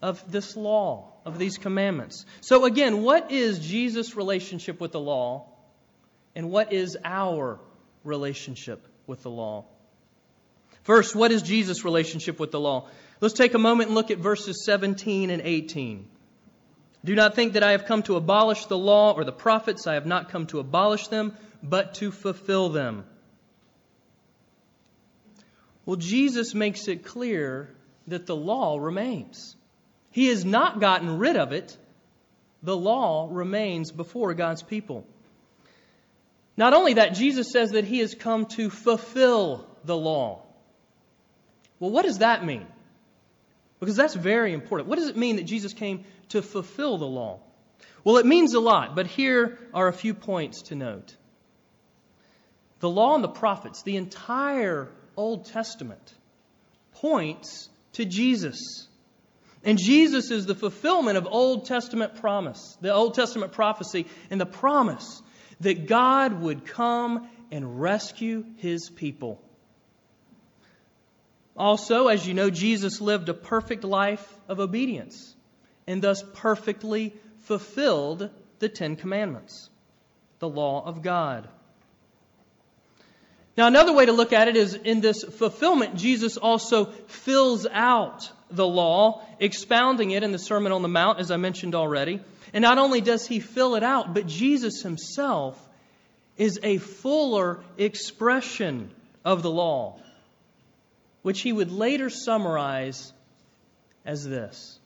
of 0.02 0.32
this 0.32 0.56
law 0.56 1.12
of 1.26 1.38
these 1.38 1.58
commandments. 1.58 2.26
So, 2.42 2.66
again, 2.66 3.04
what 3.04 3.32
is 3.32 3.60
Jesus' 3.60 4.16
relationship 4.16 4.80
with 4.80 4.92
the 4.92 5.00
law, 5.00 5.48
and 6.36 6.50
what 6.50 6.74
is 6.74 6.98
our 7.04 7.60
relationship 8.04 8.88
with 9.08 9.22
the 9.24 9.30
law? 9.30 9.66
First, 10.84 11.16
what 11.16 11.32
is 11.32 11.44
Jesus' 11.44 11.86
relationship 11.86 12.40
with 12.40 12.52
the 12.52 12.60
law? 12.60 12.88
Let's 13.20 13.36
take 13.36 13.54
a 13.54 13.60
moment 13.60 13.90
and 13.90 13.96
look 13.96 14.10
at 14.10 14.18
verses 14.18 14.66
17 14.66 15.30
and 15.30 15.42
18. 15.44 16.08
Do 17.04 17.16
not 17.16 17.36
think 17.36 17.54
that 17.54 17.64
I 17.64 17.72
have 17.72 17.86
come 17.86 18.04
to 18.04 18.16
abolish 18.16 18.66
the 18.66 18.78
law 18.78 19.14
or 19.14 19.24
the 19.24 19.32
prophets. 19.32 19.86
I 19.86 19.94
have 19.96 20.06
not 20.06 20.30
come 20.30 20.48
to 20.48 20.60
abolish 20.60 21.08
them, 21.08 21.36
but 21.62 21.96
to 21.96 22.12
fulfill 22.12 22.70
them. 22.70 23.06
Well, 25.86 25.98
Jesus 25.98 26.54
makes 26.54 26.88
it 26.88 27.06
clear 27.06 27.70
that 28.08 28.26
the 28.26 28.36
law 28.36 28.78
remains. 28.78 29.56
He 30.12 30.28
has 30.28 30.46
not 30.46 30.80
gotten 30.80 31.18
rid 31.18 31.38
of 31.38 31.54
it. 31.54 31.76
The 32.64 32.76
law 32.76 33.28
remains 33.32 33.92
before 33.92 34.34
God's 34.34 34.62
people. 34.62 35.06
Not 36.58 36.74
only 36.74 36.96
that, 36.96 37.16
Jesus 37.16 37.52
says 37.52 37.72
that 37.72 37.86
he 37.86 38.00
has 38.00 38.14
come 38.14 38.46
to 38.58 38.70
fulfill 38.70 39.68
the 39.84 39.98
law. 39.98 40.44
Well, 41.80 41.92
what 41.92 42.06
does 42.06 42.20
that 42.20 42.46
mean? 42.46 42.68
Because 43.80 43.96
that's 43.96 44.14
very 44.14 44.54
important. 44.54 44.88
What 44.88 45.00
does 45.00 45.08
it 45.08 45.18
mean 45.18 45.38
that 45.38 45.46
Jesus 45.46 45.74
came 45.74 46.06
to 46.30 46.42
fulfill 46.42 47.00
the 47.00 47.08
law? 47.08 47.40
Well, 48.04 48.18
it 48.18 48.26
means 48.26 48.54
a 48.54 48.60
lot, 48.60 48.96
but 48.96 49.08
here 49.08 49.58
are 49.74 49.88
a 49.88 49.94
few 49.94 50.14
points 50.14 50.64
to 50.64 50.76
note. 50.76 51.16
The 52.80 52.90
law 52.90 53.16
and 53.16 53.24
the 53.24 53.30
prophets, 53.30 53.84
the 53.84 53.96
entire 53.96 54.92
Old 55.16 55.46
Testament, 55.46 56.14
points 56.94 57.70
to 57.94 58.06
Jesus. 58.06 58.88
And 59.64 59.78
Jesus 59.78 60.32
is 60.32 60.46
the 60.46 60.56
fulfillment 60.56 61.18
of 61.18 61.28
Old 61.30 61.66
Testament 61.66 62.16
promise, 62.16 62.78
the 62.82 62.94
Old 62.94 63.14
Testament 63.14 63.52
prophecy, 63.52 64.08
and 64.30 64.42
the 64.42 64.46
promise 64.46 65.22
that 65.60 65.88
God 65.88 66.42
would 66.42 66.66
come 66.66 67.30
and 67.52 67.80
rescue 67.80 68.44
his 68.58 68.90
people. 68.90 69.42
Also, 71.56 72.08
as 72.08 72.26
you 72.26 72.34
know, 72.34 72.50
Jesus 72.50 73.02
lived 73.02 73.30
a 73.30 73.34
perfect 73.34 73.84
life 73.84 74.28
of 74.48 74.60
obedience 74.60 75.36
and 75.86 76.02
thus 76.02 76.24
perfectly 76.34 77.14
fulfilled 77.42 78.30
the 78.60 78.70
Ten 78.70 78.96
Commandments, 78.96 79.70
the 80.40 80.50
law 80.50 80.84
of 80.86 81.02
God. 81.02 81.48
Now, 83.58 83.68
another 83.68 83.94
way 83.94 84.06
to 84.06 84.14
look 84.14 84.34
at 84.34 84.48
it 84.48 84.56
is 84.56 84.74
in 84.74 85.02
this 85.02 85.24
fulfillment, 85.24 85.98
Jesus 85.98 86.38
also 86.38 86.86
fills 86.86 87.68
out 87.68 88.32
the 88.56 88.68
law, 88.68 89.22
expounding 89.40 90.12
it 90.12 90.24
in 90.24 90.32
the 90.32 90.40
Sermon 90.40 90.72
on 90.72 90.82
the 90.82 90.88
Mount, 90.88 91.20
as 91.20 91.32
I 91.32 91.38
mentioned 91.38 91.76
already. 91.76 92.20
And 92.54 92.62
not 92.62 92.78
only 92.78 93.02
does 93.02 93.26
he 93.26 93.40
fill 93.40 93.76
it 93.76 93.84
out, 93.84 94.14
but 94.14 94.28
Jesus 94.28 94.82
himself 94.82 95.60
is 96.38 96.60
a 96.64 96.78
fuller 96.78 97.62
expression 97.78 98.92
of 99.24 99.44
the 99.44 99.52
law, 99.52 100.00
which 101.22 101.42
he 101.42 101.54
would 101.54 101.72
later 101.72 102.10
summarize 102.10 103.14
as 104.06 104.28
this 104.28 104.80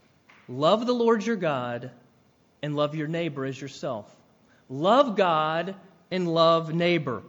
Love 0.48 0.86
the 0.86 0.93
Lord 0.93 1.25
your 1.25 1.36
God 1.36 1.91
and 2.62 2.75
love 2.75 2.95
your 2.95 3.07
neighbor 3.07 3.45
as 3.45 3.60
yourself. 3.60 4.13
Love 4.69 5.15
God 5.15 5.75
and 6.12 6.27
love 6.27 6.74
neighbor. 6.74 7.24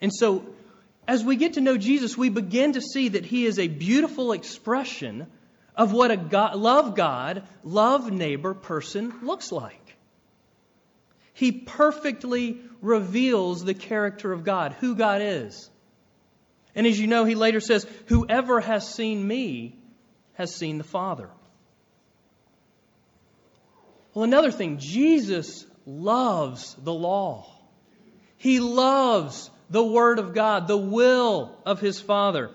And 0.00 0.12
so 0.12 0.44
as 1.06 1.24
we 1.24 1.36
get 1.36 1.54
to 1.54 1.60
know 1.60 1.76
Jesus, 1.76 2.16
we 2.16 2.28
begin 2.28 2.74
to 2.74 2.80
see 2.80 3.08
that 3.08 3.26
he 3.26 3.44
is 3.44 3.58
a 3.58 3.66
beautiful 3.66 4.32
expression 4.32 5.26
of 5.80 5.94
what 5.94 6.10
a 6.10 6.16
God, 6.18 6.56
love 6.56 6.94
God, 6.94 7.42
love 7.64 8.12
neighbor 8.12 8.52
person 8.52 9.14
looks 9.22 9.50
like. 9.50 9.96
He 11.32 11.52
perfectly 11.52 12.60
reveals 12.82 13.64
the 13.64 13.72
character 13.72 14.30
of 14.30 14.44
God, 14.44 14.76
who 14.80 14.94
God 14.94 15.22
is. 15.22 15.70
And 16.74 16.86
as 16.86 17.00
you 17.00 17.06
know, 17.06 17.24
he 17.24 17.34
later 17.34 17.60
says, 17.60 17.86
Whoever 18.08 18.60
has 18.60 18.86
seen 18.94 19.26
me 19.26 19.74
has 20.34 20.54
seen 20.54 20.76
the 20.76 20.84
Father. 20.84 21.30
Well, 24.12 24.24
another 24.24 24.50
thing, 24.50 24.76
Jesus 24.76 25.64
loves 25.86 26.74
the 26.74 26.92
law. 26.92 27.46
He 28.36 28.60
loves 28.60 29.50
the 29.70 29.82
Word 29.82 30.18
of 30.18 30.34
God, 30.34 30.68
the 30.68 30.76
will 30.76 31.56
of 31.64 31.80
His 31.80 32.02
Father. 32.02 32.50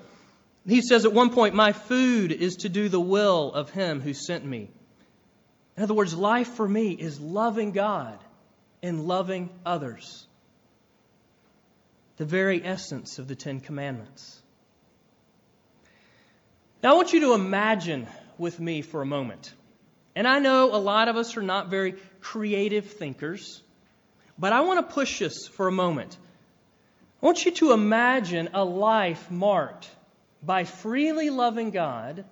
He 0.68 0.82
says 0.82 1.06
at 1.06 1.14
one 1.14 1.30
point, 1.30 1.54
My 1.54 1.74
food 1.74 2.32
is 2.32 2.58
to 2.58 2.70
do 2.70 2.90
the 2.90 3.00
will 3.00 3.54
of 3.54 3.70
Him 3.70 4.02
who 4.02 4.14
sent 4.14 4.44
me. 4.44 4.70
In 5.78 5.84
other 5.84 5.94
words, 5.94 6.16
life 6.16 6.48
for 6.48 6.68
me 6.68 6.92
is 6.92 7.20
loving 7.20 7.72
God 7.72 8.18
and 8.82 9.08
loving 9.08 9.50
others. 9.66 10.26
The 12.18 12.26
very 12.26 12.66
essence 12.66 13.20
of 13.20 13.28
the 13.28 13.36
Ten 13.36 13.60
Commandments. 13.60 14.42
Now, 16.82 16.94
I 16.94 16.96
want 16.96 17.14
you 17.14 17.22
to 17.22 17.34
imagine 17.34 18.08
with 18.38 18.60
me 18.60 18.82
for 18.82 19.02
a 19.02 19.06
moment. 19.06 19.54
And 20.16 20.28
I 20.28 20.40
know 20.40 20.74
a 20.74 20.78
lot 20.78 21.10
of 21.10 21.18
us 21.18 21.36
are 21.36 21.42
not 21.42 21.70
very 21.70 21.96
creative 22.22 22.86
thinkers, 22.86 23.62
but 24.40 24.54
I 24.54 24.62
want 24.62 24.88
to 24.88 24.94
push 24.94 25.22
us 25.22 25.48
for 25.48 25.68
a 25.68 25.72
moment. 25.72 26.18
I 27.22 27.26
want 27.26 27.46
you 27.46 27.52
to 27.52 27.74
imagine 27.74 28.50
a 28.54 28.64
life 28.64 29.30
marked 29.30 29.90
by 30.44 30.64
freely 30.64 31.30
loving 31.30 31.72
God 31.72 32.26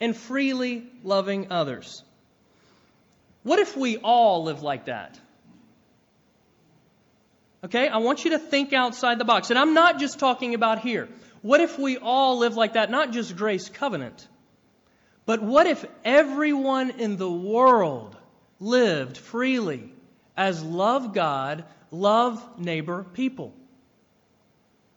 and 0.00 0.16
freely 0.16 0.86
loving 1.02 1.50
others. 1.50 2.02
What 3.42 3.58
if 3.58 3.76
we 3.76 3.96
all 3.98 4.44
live 4.44 4.62
like 4.62 4.86
that? 4.86 5.18
Okay, 7.64 7.88
I 7.88 7.98
want 7.98 8.24
you 8.24 8.30
to 8.32 8.38
think 8.38 8.72
outside 8.72 9.18
the 9.18 9.24
box. 9.24 9.50
And 9.50 9.58
I'm 9.58 9.74
not 9.74 9.98
just 9.98 10.18
talking 10.18 10.54
about 10.54 10.80
here. 10.80 11.08
What 11.42 11.60
if 11.60 11.78
we 11.78 11.98
all 11.98 12.38
live 12.38 12.56
like 12.56 12.74
that? 12.74 12.90
Not 12.90 13.12
just 13.12 13.36
Grace 13.36 13.68
Covenant, 13.68 14.26
but 15.26 15.42
what 15.42 15.66
if 15.66 15.84
everyone 16.04 16.90
in 16.90 17.16
the 17.16 17.30
world 17.30 18.16
lived 18.58 19.16
freely 19.16 19.92
as 20.36 20.62
love 20.62 21.14
God, 21.14 21.64
love 21.90 22.58
neighbor 22.58 23.04
people? 23.12 23.54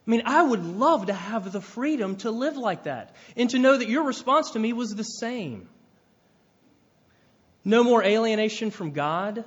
I 0.06 0.12
mean, 0.12 0.24
I 0.26 0.44
would 0.44 0.66
love 0.66 1.06
to 1.06 1.14
have 1.14 1.52
the 1.52 1.62
freedom 1.62 2.18
to 2.18 2.32
live 2.32 2.58
like 2.58 2.84
that 2.84 3.16
and 3.38 3.50
to 3.52 3.60
know 3.60 3.78
that 3.78 3.88
your 3.88 4.04
response 4.04 4.52
to 4.52 4.60
me 4.60 4.74
was 4.74 4.90
the 4.90 5.04
same. 5.04 5.70
No 7.64 7.84
more 7.84 8.04
alienation 8.04 8.72
from 8.72 8.92
God, 8.92 9.46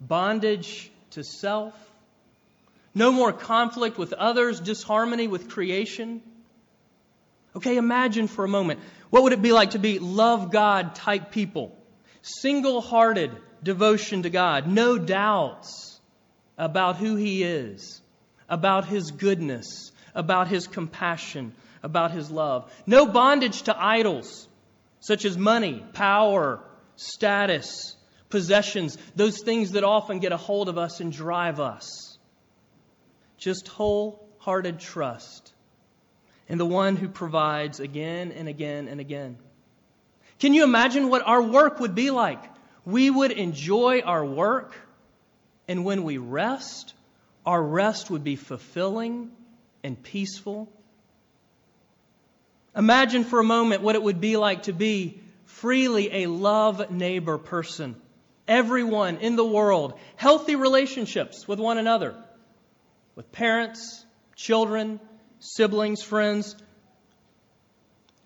bondage 0.00 0.90
to 1.10 1.22
self, 1.22 1.74
no 2.92 3.12
more 3.12 3.32
conflict 3.32 3.98
with 3.98 4.12
others, 4.12 4.58
disharmony 4.58 5.28
with 5.28 5.48
creation. 5.48 6.22
Okay, 7.54 7.76
imagine 7.76 8.26
for 8.26 8.44
a 8.44 8.48
moment 8.48 8.80
what 9.10 9.22
would 9.22 9.32
it 9.32 9.42
be 9.42 9.52
like 9.52 9.70
to 9.70 9.78
be 9.78 10.00
love 10.00 10.50
God 10.50 10.96
type 10.96 11.30
people? 11.30 11.76
Single 12.22 12.80
hearted 12.80 13.30
devotion 13.62 14.24
to 14.24 14.30
God, 14.30 14.66
no 14.66 14.98
doubts 14.98 16.00
about 16.58 16.96
who 16.96 17.14
He 17.14 17.44
is, 17.44 18.00
about 18.48 18.86
His 18.86 19.10
goodness, 19.10 19.92
about 20.14 20.48
His 20.48 20.66
compassion, 20.66 21.54
about 21.82 22.12
His 22.12 22.30
love. 22.30 22.72
No 22.86 23.06
bondage 23.06 23.62
to 23.62 23.76
idols 23.76 24.48
such 25.00 25.24
as 25.24 25.38
money, 25.38 25.84
power, 25.92 26.60
status, 26.96 27.96
possessions, 28.28 28.98
those 29.14 29.40
things 29.42 29.72
that 29.72 29.84
often 29.84 30.18
get 30.18 30.32
a 30.32 30.36
hold 30.36 30.68
of 30.68 30.78
us 30.78 31.00
and 31.00 31.12
drive 31.12 31.60
us. 31.60 32.18
Just 33.38 33.68
wholehearted 33.68 34.80
trust 34.80 35.52
in 36.48 36.58
the 36.58 36.66
one 36.66 36.96
who 36.96 37.08
provides 37.08 37.80
again 37.80 38.32
and 38.32 38.48
again 38.48 38.88
and 38.88 39.00
again. 39.00 39.36
Can 40.38 40.54
you 40.54 40.64
imagine 40.64 41.08
what 41.08 41.26
our 41.26 41.42
work 41.42 41.80
would 41.80 41.94
be 41.94 42.10
like? 42.10 42.42
We 42.84 43.10
would 43.10 43.32
enjoy 43.32 44.00
our 44.00 44.24
work, 44.24 44.76
and 45.66 45.84
when 45.84 46.02
we 46.02 46.18
rest, 46.18 46.94
our 47.46 47.62
rest 47.62 48.10
would 48.10 48.24
be 48.24 48.36
fulfilling 48.36 49.30
and 49.82 50.02
peaceful. 50.02 50.68
Imagine 52.76 53.24
for 53.24 53.38
a 53.38 53.44
moment 53.44 53.82
what 53.82 53.94
it 53.94 54.02
would 54.02 54.20
be 54.20 54.36
like 54.36 54.64
to 54.64 54.72
be 54.72 55.20
freely 55.44 56.24
a 56.24 56.26
love 56.26 56.90
neighbor 56.90 57.38
person. 57.38 57.96
Everyone 58.48 59.18
in 59.18 59.36
the 59.36 59.46
world, 59.46 59.98
healthy 60.16 60.56
relationships 60.56 61.48
with 61.48 61.58
one 61.58 61.78
another 61.78 62.14
with 63.14 63.32
parents, 63.32 64.04
children, 64.36 65.00
siblings, 65.40 66.02
friends. 66.02 66.54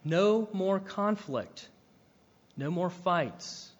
No 0.04 0.48
more 0.52 0.80
conflict. 0.80 1.68
No 2.56 2.70
more 2.70 2.90
fights. 2.90 3.70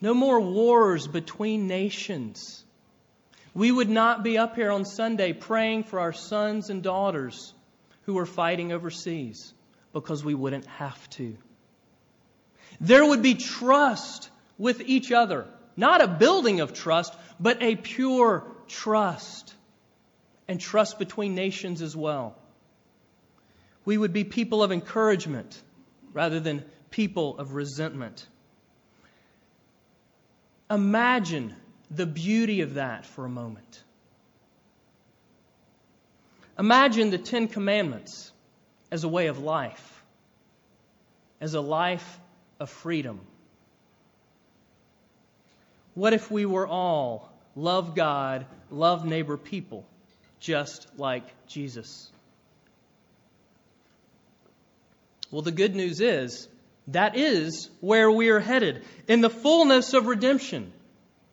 No 0.00 0.14
more 0.14 0.40
wars 0.40 1.06
between 1.08 1.66
nations. 1.66 2.64
We 3.54 3.70
would 3.70 3.90
not 3.90 4.22
be 4.22 4.38
up 4.38 4.56
here 4.56 4.70
on 4.70 4.84
Sunday 4.84 5.32
praying 5.32 5.84
for 5.84 6.00
our 6.00 6.12
sons 6.12 6.70
and 6.70 6.82
daughters 6.82 7.52
who 8.02 8.18
are 8.18 8.26
fighting 8.26 8.72
overseas 8.72 9.52
because 9.92 10.24
we 10.24 10.34
wouldn't 10.34 10.66
have 10.66 11.08
to. 11.10 11.36
There 12.80 13.04
would 13.04 13.22
be 13.22 13.34
trust 13.34 14.30
with 14.58 14.80
each 14.80 15.12
other. 15.12 15.46
Not 15.76 16.02
a 16.02 16.08
building 16.08 16.60
of 16.60 16.72
trust, 16.72 17.14
but 17.38 17.62
a 17.62 17.76
pure 17.76 18.44
trust 18.68 19.54
and 20.48 20.60
trust 20.60 20.98
between 20.98 21.34
nations 21.34 21.82
as 21.82 21.94
well. 21.94 22.36
We 23.84 23.98
would 23.98 24.12
be 24.12 24.24
people 24.24 24.62
of 24.62 24.72
encouragement 24.72 25.60
rather 26.12 26.40
than 26.40 26.64
people 26.90 27.38
of 27.38 27.54
resentment. 27.54 28.26
Imagine 30.70 31.54
the 31.94 32.06
beauty 32.06 32.60
of 32.62 32.74
that 32.74 33.06
for 33.06 33.24
a 33.24 33.28
moment. 33.28 33.82
Imagine 36.58 37.10
the 37.10 37.18
Ten 37.18 37.48
Commandments 37.48 38.32
as 38.90 39.04
a 39.04 39.08
way 39.08 39.26
of 39.26 39.38
life, 39.38 40.02
as 41.40 41.54
a 41.54 41.60
life 41.60 42.20
of 42.60 42.70
freedom. 42.70 43.20
What 45.94 46.12
if 46.12 46.30
we 46.30 46.46
were 46.46 46.66
all 46.66 47.30
love 47.54 47.94
God, 47.94 48.46
love 48.70 49.04
neighbor 49.04 49.36
people? 49.36 49.86
just 50.42 50.88
like 50.98 51.22
Jesus. 51.46 52.10
Well, 55.30 55.42
the 55.42 55.52
good 55.52 55.74
news 55.74 56.00
is 56.00 56.48
that 56.88 57.16
is 57.16 57.70
where 57.80 58.10
we 58.10 58.28
are 58.28 58.40
headed 58.40 58.82
in 59.08 59.20
the 59.20 59.30
fullness 59.30 59.94
of 59.94 60.06
redemption. 60.06 60.72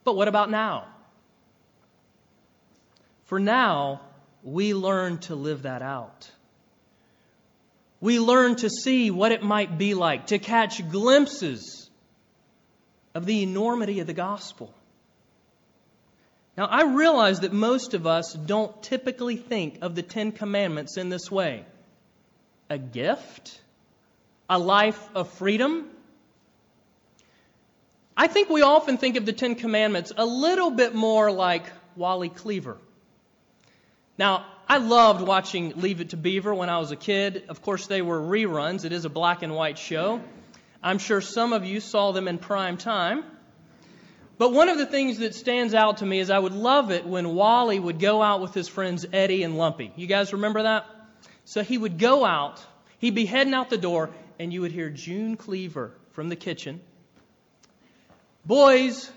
But 0.04 0.16
what 0.16 0.28
about 0.28 0.50
now? 0.50 0.88
For 3.26 3.40
now, 3.40 4.02
we 4.44 4.74
learn 4.74 5.20
to 5.20 5.36
live 5.36 5.64
that 5.64 5.82
out. 5.82 6.32
We 8.02 8.20
learn 8.20 8.56
to 8.58 8.70
see 8.70 9.12
what 9.12 9.32
it 9.32 9.44
might 9.44 9.78
be 9.78 9.94
like, 9.94 10.28
to 10.28 10.40
catch 10.40 10.90
glimpses 10.90 11.90
of 13.14 13.26
the 13.26 13.44
enormity 13.44 14.00
of 14.00 14.08
the 14.08 14.14
gospel. 14.14 14.74
Now, 16.58 16.66
I 16.66 16.84
realize 16.84 17.42
that 17.42 17.54
most 17.54 17.94
of 17.94 18.08
us 18.08 18.34
don't 18.34 18.82
typically 18.84 19.36
think 19.36 19.80
of 19.82 19.96
the 19.96 20.02
Ten 20.02 20.32
Commandments 20.32 20.98
in 20.98 21.10
this 21.10 21.30
way 21.32 21.66
a 22.70 22.78
gift, 22.78 23.60
a 24.50 24.60
life 24.60 25.10
of 25.16 25.30
freedom. 25.34 25.88
I 28.20 28.28
think 28.28 28.50
we 28.50 28.64
often 28.64 28.98
think 28.98 29.16
of 29.16 29.26
the 29.26 29.32
Ten 29.32 29.56
Commandments 29.56 30.12
a 30.18 30.26
little 30.26 30.72
bit 30.72 30.94
more 30.94 31.32
like 31.32 31.64
Wally 31.96 32.28
Cleaver. 32.28 32.76
Now, 34.18 34.46
I 34.68 34.80
loved 34.80 35.26
watching 35.26 35.72
Leave 35.78 36.02
It 36.02 36.10
to 36.10 36.18
Beaver 36.18 36.54
when 36.54 36.70
I 36.70 36.80
was 36.80 36.92
a 36.92 36.98
kid. 36.98 37.46
Of 37.48 37.62
course, 37.62 37.88
they 37.88 38.02
were 38.02 38.20
reruns. 38.20 38.84
It 38.84 38.92
is 38.92 39.06
a 39.06 39.10
black 39.10 39.42
and 39.42 39.56
white 39.56 39.78
show. 39.78 40.20
I'm 40.84 40.98
sure 40.98 41.22
some 41.22 41.54
of 41.54 41.64
you 41.64 41.80
saw 41.80 42.12
them 42.12 42.28
in 42.28 42.40
prime 42.40 42.76
time. 42.76 43.24
But 44.38 44.52
one 44.52 44.68
of 44.68 44.78
the 44.78 44.86
things 44.86 45.20
that 45.20 45.34
stands 45.34 45.74
out 45.74 46.00
to 46.00 46.06
me 46.06 46.20
is 46.20 46.30
I 46.30 46.40
would 46.40 46.52
love 46.52 46.92
it 46.92 47.06
when 47.06 47.36
Wally 47.36 47.80
would 47.80 48.00
go 48.02 48.22
out 48.22 48.42
with 48.42 48.54
his 48.54 48.68
friends 48.68 49.06
Eddie 49.14 49.44
and 49.44 49.58
Lumpy. 49.58 49.94
You 49.96 50.08
guys 50.08 50.34
remember 50.34 50.64
that? 50.64 50.86
So 51.46 51.64
he 51.64 51.78
would 51.78 51.98
go 51.98 52.26
out, 52.26 52.62
he'd 52.98 53.16
be 53.16 53.26
heading 53.26 53.54
out 53.54 53.70
the 53.70 53.78
door, 53.78 54.10
and 54.38 54.52
you 54.52 54.60
would 54.60 54.74
hear 54.74 54.90
June 54.90 55.38
Cleaver 55.38 55.94
from 56.12 56.28
the 56.28 56.36
kitchen. 56.36 56.82
Boys, 58.46 59.12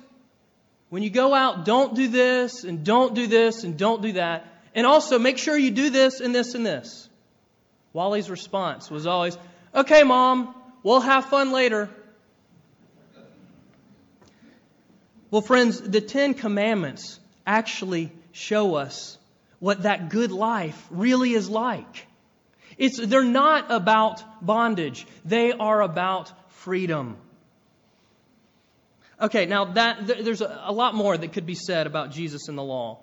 when 0.90 1.02
you 1.02 1.10
go 1.10 1.32
out, 1.34 1.64
don't 1.64 1.94
do 1.94 2.08
this 2.08 2.64
and 2.64 2.84
don't 2.84 3.14
do 3.14 3.26
this 3.26 3.64
and 3.64 3.78
don't 3.78 4.02
do 4.02 4.12
that. 4.12 4.46
And 4.74 4.86
also, 4.86 5.18
make 5.18 5.38
sure 5.38 5.56
you 5.56 5.70
do 5.70 5.90
this 5.90 6.20
and 6.20 6.34
this 6.34 6.54
and 6.54 6.64
this. 6.64 7.08
Wally's 7.92 8.30
response 8.30 8.90
was 8.90 9.06
always, 9.06 9.36
Okay, 9.74 10.02
Mom, 10.02 10.54
we'll 10.82 11.00
have 11.00 11.26
fun 11.26 11.52
later. 11.52 11.88
Well, 15.30 15.40
friends, 15.40 15.80
the 15.80 16.02
Ten 16.02 16.34
Commandments 16.34 17.18
actually 17.46 18.12
show 18.32 18.74
us 18.74 19.16
what 19.60 19.84
that 19.84 20.10
good 20.10 20.30
life 20.30 20.86
really 20.90 21.32
is 21.32 21.48
like. 21.48 22.06
It's, 22.76 22.98
they're 22.98 23.24
not 23.24 23.70
about 23.70 24.44
bondage. 24.44 25.06
They 25.24 25.52
are 25.52 25.80
about 25.80 26.32
freedom. 26.52 27.16
Okay, 29.22 29.46
now 29.46 29.66
that, 29.66 30.04
there's 30.06 30.40
a, 30.40 30.62
a 30.64 30.72
lot 30.72 30.96
more 30.96 31.16
that 31.16 31.32
could 31.32 31.46
be 31.46 31.54
said 31.54 31.86
about 31.86 32.10
Jesus 32.10 32.48
and 32.48 32.58
the 32.58 32.62
law. 32.62 32.98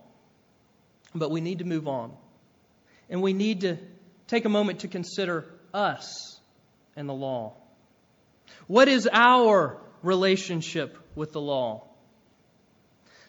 But 1.16 1.32
we 1.32 1.40
need 1.40 1.60
to 1.60 1.66
move 1.66 1.88
on. 1.88 2.12
And 3.10 3.22
we 3.22 3.32
need 3.32 3.62
to 3.62 3.78
take 4.28 4.44
a 4.44 4.50
moment 4.50 4.82
to 4.82 4.90
consider 4.90 5.46
us 5.74 6.40
and 6.98 7.08
the 7.08 7.14
law. 7.14 7.54
What 8.68 8.90
is 8.90 9.08
our 9.12 9.80
relationship 10.04 10.98
with 11.16 11.32
the 11.32 11.42
law? 11.42 11.88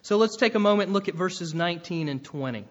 So 0.03 0.17
let's 0.17 0.37
take 0.37 0.57
a 0.57 0.59
moment 0.59 0.89
and 0.89 0.93
look 0.93 1.09
at 1.09 1.15
verses 1.15 1.55
19 1.55 2.09
and 2.09 2.25
20. 2.25 2.65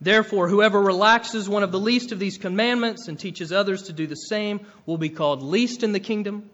Therefore, 0.00 0.48
whoever 0.48 0.82
relaxes 0.82 1.48
one 1.48 1.62
of 1.62 1.70
the 1.70 1.80
least 1.80 2.12
of 2.12 2.18
these 2.18 2.36
commandments 2.36 3.08
and 3.08 3.18
teaches 3.18 3.52
others 3.52 3.84
to 3.84 3.92
do 3.92 4.06
the 4.06 4.16
same 4.16 4.66
will 4.84 4.98
be 4.98 5.08
called 5.08 5.42
least 5.42 5.82
in 5.82 5.92
the 5.92 6.00
kingdom. 6.00 6.50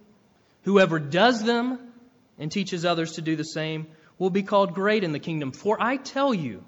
Whoever 0.63 0.99
does 0.99 1.43
them 1.43 1.79
and 2.39 2.51
teaches 2.51 2.85
others 2.85 3.13
to 3.13 3.23
do 3.23 3.37
the 3.37 3.45
same 3.45 3.87
will 4.19 4.31
be 4.31 4.43
called 4.43 4.75
great 4.75 5.05
in 5.05 5.13
the 5.13 5.19
kingdom. 5.19 5.53
For 5.53 5.77
I 5.81 5.97
tell 5.97 6.33
you, 6.33 6.65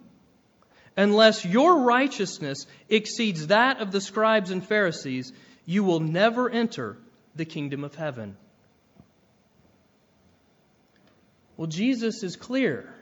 unless 0.96 1.44
your 1.44 1.83
righteousness 1.83 2.66
exceeds 2.88 3.48
that 3.48 3.80
of 3.80 3.92
the 3.92 4.00
scribes 4.00 4.50
and 4.50 4.64
Pharisees, 4.64 5.33
you 5.64 5.85
will 5.85 6.00
never 6.00 6.50
enter 6.50 6.96
the 7.37 7.44
kingdom 7.44 7.85
of 7.85 7.94
heaven. 7.94 8.37
Well, 11.57 11.68
Jesus 11.68 12.22
is 12.22 12.37
clear 12.37 12.92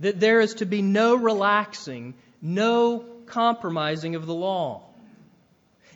that 0.00 0.18
there 0.18 0.40
is 0.40 0.54
to 0.54 0.66
be 0.66 0.82
no 0.82 1.14
relaxing, 1.14 2.14
no 2.42 3.04
compromising 3.26 4.16
of 4.16 4.26
the 4.26 4.34
law. 4.34 4.82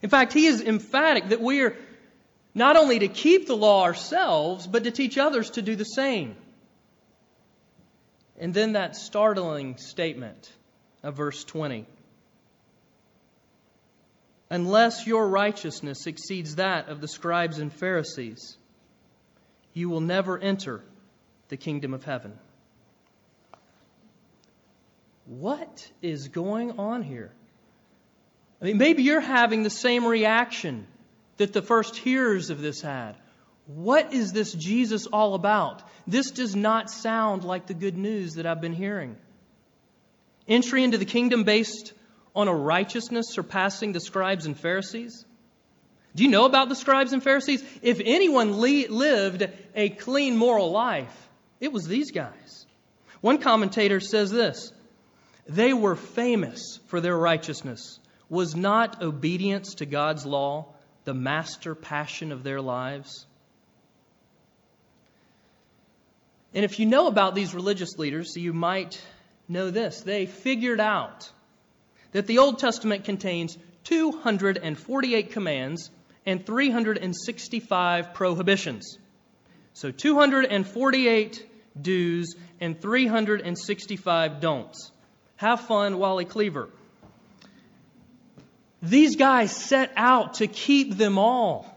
In 0.03 0.09
fact, 0.09 0.33
he 0.33 0.47
is 0.47 0.63
emphatic 0.63 1.29
that 1.29 1.41
we 1.41 1.61
are 1.63 1.77
not 2.55 2.77
only 2.77 2.99
to 3.01 3.09
keep 3.09 3.47
the 3.47 3.57
law 3.57 3.85
ourselves, 3.85 4.67
but 4.67 4.85
to 4.85 4.91
teach 4.91 5.19
others 5.19 5.51
to 5.51 5.63
do 5.63 5.77
the 5.77 5.85
same. 5.85 6.37
And 8.39 8.55
then 8.55 8.73
that 8.73 8.97
startling 8.97 9.77
statement 9.77 10.53
of 11.03 11.17
verse 11.17 11.45
20. 11.45 11.87
Unless 14.51 15.07
your 15.07 15.29
righteousness 15.29 16.07
exceeds 16.07 16.57
that 16.57 16.89
of 16.89 17.01
the 17.01 17.07
scribes 17.07 17.59
and 17.59 17.73
Pharisees, 17.73 18.57
you 19.73 19.89
will 19.89 20.01
never 20.01 20.37
enter 20.39 20.83
the 21.49 21.57
kingdom 21.57 21.95
of 21.95 22.05
heaven. 22.05 22.37
What 25.27 25.89
is 26.03 26.27
going 26.29 26.79
on 26.81 27.03
here? 27.03 27.31
I 28.61 28.65
mean, 28.65 28.79
maybe 28.79 29.05
you're 29.05 29.21
having 29.21 29.63
the 29.63 29.71
same 29.71 30.05
reaction 30.05 30.87
that 31.41 31.55
the 31.55 31.63
first 31.63 31.97
hearers 31.97 32.51
of 32.51 32.61
this 32.61 32.83
had. 32.83 33.17
What 33.65 34.13
is 34.13 34.31
this 34.33 34.53
Jesus 34.53 35.07
all 35.07 35.33
about? 35.33 35.83
This 36.07 36.33
does 36.33 36.55
not 36.55 36.91
sound 36.91 37.45
like 37.45 37.67
the 37.67 37.73
good 37.73 37.97
news 37.97 38.35
that 38.35 38.45
I've 38.45 38.61
been 38.61 38.75
hearing. 38.75 39.17
Entry 40.47 40.85
into 40.85 40.99
the 40.99 41.07
kingdom 41.07 41.45
based 41.45 41.95
on 42.37 42.49
a 42.49 42.55
righteousness 42.55 43.31
surpassing 43.31 43.93
the 43.93 44.01
scribes 44.01 44.45
and 44.45 44.59
Pharisees? 44.59 45.25
Do 46.15 46.25
you 46.25 46.29
know 46.29 46.45
about 46.45 46.69
the 46.69 46.77
scribes 46.77 47.15
and 47.15 47.23
Pharisees? 47.23 47.65
If 47.81 48.03
anyone 48.05 48.61
le- 48.61 48.91
lived 48.91 49.49
a 49.75 49.89
clean 49.89 50.37
moral 50.37 50.71
life, 50.71 51.29
it 51.59 51.73
was 51.73 51.87
these 51.87 52.11
guys. 52.11 52.67
One 53.23 53.39
commentator 53.39 54.01
says 54.01 54.31
this 54.31 54.75
They 55.49 55.73
were 55.73 55.97
famous 55.97 56.81
for 56.89 57.01
their 57.01 57.17
righteousness. 57.17 57.99
Was 58.29 58.55
not 58.55 59.03
obedience 59.03 59.77
to 59.77 59.87
God's 59.87 60.27
law 60.27 60.75
the 61.05 61.15
master 61.15 61.75
passion 61.75 62.33
of 62.33 62.43
their 62.43 62.61
lives? 62.61 63.27
And 66.55 66.65
if 66.65 66.79
you 66.79 66.87
know 66.87 67.07
about 67.07 67.35
these 67.35 67.55
religious 67.55 67.97
leaders, 67.99 68.37
you 68.37 68.53
might 68.53 69.01
know 69.49 69.71
this. 69.71 70.01
They 70.01 70.27
figured 70.27 70.81
out 70.81 71.31
that 72.13 72.27
the 72.27 72.39
Old 72.39 72.59
Testament 72.59 73.05
contains 73.05 73.57
248 73.85 75.31
commands 75.33 75.91
and 76.27 76.45
365 76.45 78.15
prohibitions. 78.15 78.99
So 79.75 79.91
248 79.91 81.47
do's 81.81 82.35
and 82.61 82.81
365 82.81 84.41
don'ts. 84.41 84.91
Have 85.37 85.61
fun, 85.63 85.99
Wally 85.99 86.25
Cleaver. 86.25 86.69
These 88.83 89.17
guys 89.17 89.55
set 89.55 89.93
out 89.97 90.35
to 90.35 90.47
keep 90.47 90.97
them 90.97 91.19
all. 91.19 91.77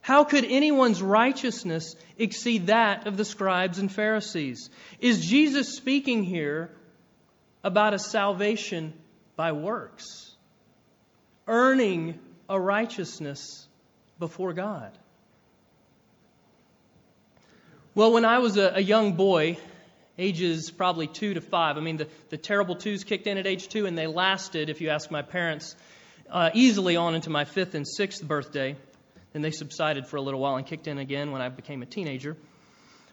How 0.00 0.22
could 0.22 0.44
anyone's 0.44 1.02
righteousness 1.02 1.96
exceed 2.16 2.68
that 2.68 3.08
of 3.08 3.16
the 3.16 3.24
scribes 3.24 3.80
and 3.80 3.90
Pharisees? 3.90 4.70
Is 5.00 5.26
Jesus 5.26 5.76
speaking 5.76 6.22
here 6.22 6.70
about 7.64 7.92
a 7.92 7.98
salvation 7.98 8.94
by 9.34 9.50
works? 9.50 10.32
Earning 11.48 12.20
a 12.48 12.60
righteousness 12.60 13.66
before 14.20 14.52
God? 14.52 14.96
Well, 17.96 18.12
when 18.12 18.24
I 18.24 18.38
was 18.38 18.56
a, 18.56 18.74
a 18.76 18.80
young 18.80 19.14
boy, 19.14 19.58
ages 20.18 20.70
probably 20.70 21.06
two 21.06 21.34
to 21.34 21.40
five, 21.40 21.76
I 21.76 21.80
mean, 21.80 21.98
the, 21.98 22.08
the 22.30 22.36
terrible 22.36 22.76
twos 22.76 23.04
kicked 23.04 23.26
in 23.26 23.38
at 23.38 23.46
age 23.46 23.68
two, 23.68 23.86
and 23.86 23.96
they 23.96 24.06
lasted, 24.06 24.70
if 24.70 24.80
you 24.80 24.90
ask 24.90 25.10
my 25.10 25.22
parents, 25.22 25.76
uh, 26.30 26.50
easily 26.54 26.96
on 26.96 27.14
into 27.14 27.30
my 27.30 27.44
fifth 27.44 27.74
and 27.74 27.86
sixth 27.86 28.22
birthday. 28.22 28.76
Then 29.32 29.42
they 29.42 29.50
subsided 29.50 30.06
for 30.06 30.16
a 30.16 30.22
little 30.22 30.40
while 30.40 30.56
and 30.56 30.66
kicked 30.66 30.88
in 30.88 30.98
again 30.98 31.30
when 31.30 31.42
I 31.42 31.48
became 31.48 31.82
a 31.82 31.86
teenager. 31.86 32.36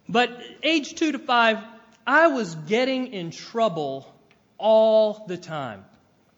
But 0.08 0.38
age 0.64 0.96
two 0.96 1.12
to 1.12 1.20
five, 1.20 1.60
I 2.08 2.28
was 2.28 2.56
getting 2.56 3.14
in 3.14 3.32
trouble 3.32 4.12
all 4.58 5.26
the 5.28 5.38
time. 5.38 5.86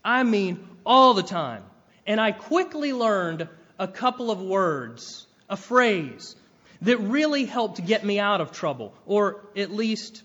I 0.03 0.23
mean, 0.23 0.67
all 0.85 1.13
the 1.13 1.23
time. 1.23 1.63
And 2.07 2.19
I 2.19 2.31
quickly 2.31 2.93
learned 2.93 3.47
a 3.79 3.87
couple 3.87 4.31
of 4.31 4.41
words, 4.41 5.25
a 5.49 5.57
phrase, 5.57 6.35
that 6.81 6.97
really 6.97 7.45
helped 7.45 7.85
get 7.85 8.03
me 8.03 8.19
out 8.19 8.41
of 8.41 8.51
trouble, 8.51 8.93
or 9.05 9.41
at 9.55 9.71
least 9.71 10.23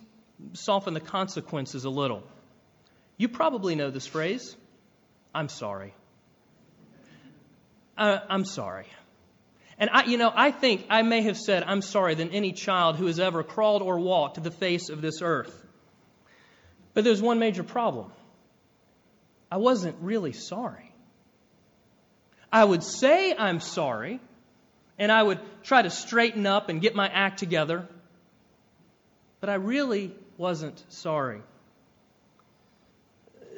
soften 0.52 0.94
the 0.94 1.00
consequences 1.00 1.84
a 1.84 1.90
little. 1.90 2.22
You 3.16 3.28
probably 3.28 3.74
know 3.74 3.90
this 3.90 4.06
phrase 4.06 4.56
I'm 5.34 5.48
sorry. 5.48 5.94
Uh, 7.96 8.18
I'm 8.28 8.44
sorry. 8.44 8.86
And 9.78 9.90
I, 9.90 10.04
you 10.04 10.18
know, 10.18 10.32
I 10.34 10.50
think 10.50 10.86
I 10.90 11.02
may 11.02 11.22
have 11.22 11.38
said, 11.38 11.62
I'm 11.62 11.82
sorry, 11.82 12.14
than 12.14 12.30
any 12.30 12.52
child 12.52 12.96
who 12.96 13.06
has 13.06 13.20
ever 13.20 13.42
crawled 13.42 13.82
or 13.82 13.98
walked 13.98 14.42
the 14.42 14.50
face 14.50 14.88
of 14.88 15.00
this 15.00 15.22
earth. 15.22 15.54
But 16.92 17.04
there's 17.04 17.22
one 17.22 17.38
major 17.38 17.62
problem. 17.62 18.12
I 19.50 19.56
wasn't 19.56 19.96
really 20.00 20.32
sorry. 20.32 20.92
I 22.52 22.64
would 22.64 22.82
say 22.82 23.34
I'm 23.34 23.60
sorry, 23.60 24.20
and 24.98 25.10
I 25.10 25.22
would 25.22 25.40
try 25.62 25.82
to 25.82 25.90
straighten 25.90 26.46
up 26.46 26.68
and 26.68 26.80
get 26.80 26.94
my 26.94 27.08
act 27.08 27.38
together, 27.38 27.86
but 29.40 29.48
I 29.48 29.54
really 29.54 30.14
wasn't 30.36 30.82
sorry. 30.88 31.42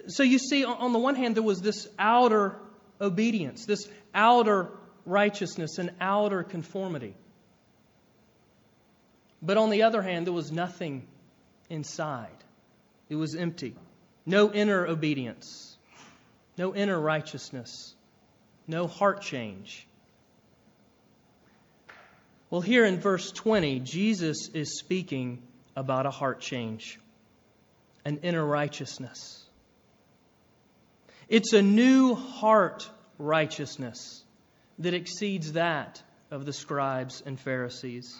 So 0.09 0.23
you 0.23 0.39
see, 0.39 0.65
on 0.65 0.93
the 0.93 0.99
one 0.99 1.15
hand, 1.15 1.37
there 1.37 1.43
was 1.43 1.61
this 1.61 1.89
outer 1.99 2.57
obedience, 3.01 3.67
this 3.67 3.89
outer 4.15 4.69
righteousness 5.05 5.79
and 5.79 5.91
outer 6.01 6.43
conformity. 6.43 7.15
But 9.41 9.57
on 9.57 9.71
the 9.71 9.83
other 9.83 10.03
hand, 10.03 10.27
there 10.27 10.33
was 10.33 10.53
nothing 10.53 11.07
inside. 11.69 12.31
It 13.09 13.17
was 13.17 13.35
empty. 13.35 13.75
No 14.25 14.53
inner 14.53 14.87
obedience, 14.87 15.77
no 16.57 16.75
inner 16.75 16.99
righteousness, 16.99 17.95
no 18.69 18.87
heart 18.87 19.21
change. 19.21 19.87
Well, 22.51 22.61
here 22.61 22.85
in 22.85 23.01
verse 23.01 23.33
20, 23.33 23.81
Jesus 23.81 24.49
is 24.55 24.79
speaking 24.79 25.43
about 25.77 26.07
a 26.07 26.11
heart 26.11 26.41
change, 26.41 26.99
an 28.05 28.19
inner 28.23 28.45
righteousness. 28.45 29.45
It's 31.29 31.53
a 31.53 31.63
new 31.63 32.15
heart 32.15 32.89
righteousness 33.19 34.23
that 34.79 34.95
exceeds 34.95 35.53
that 35.53 36.03
of 36.31 36.45
the 36.45 36.53
scribes 36.53 37.23
and 37.25 37.39
Pharisees. 37.39 38.19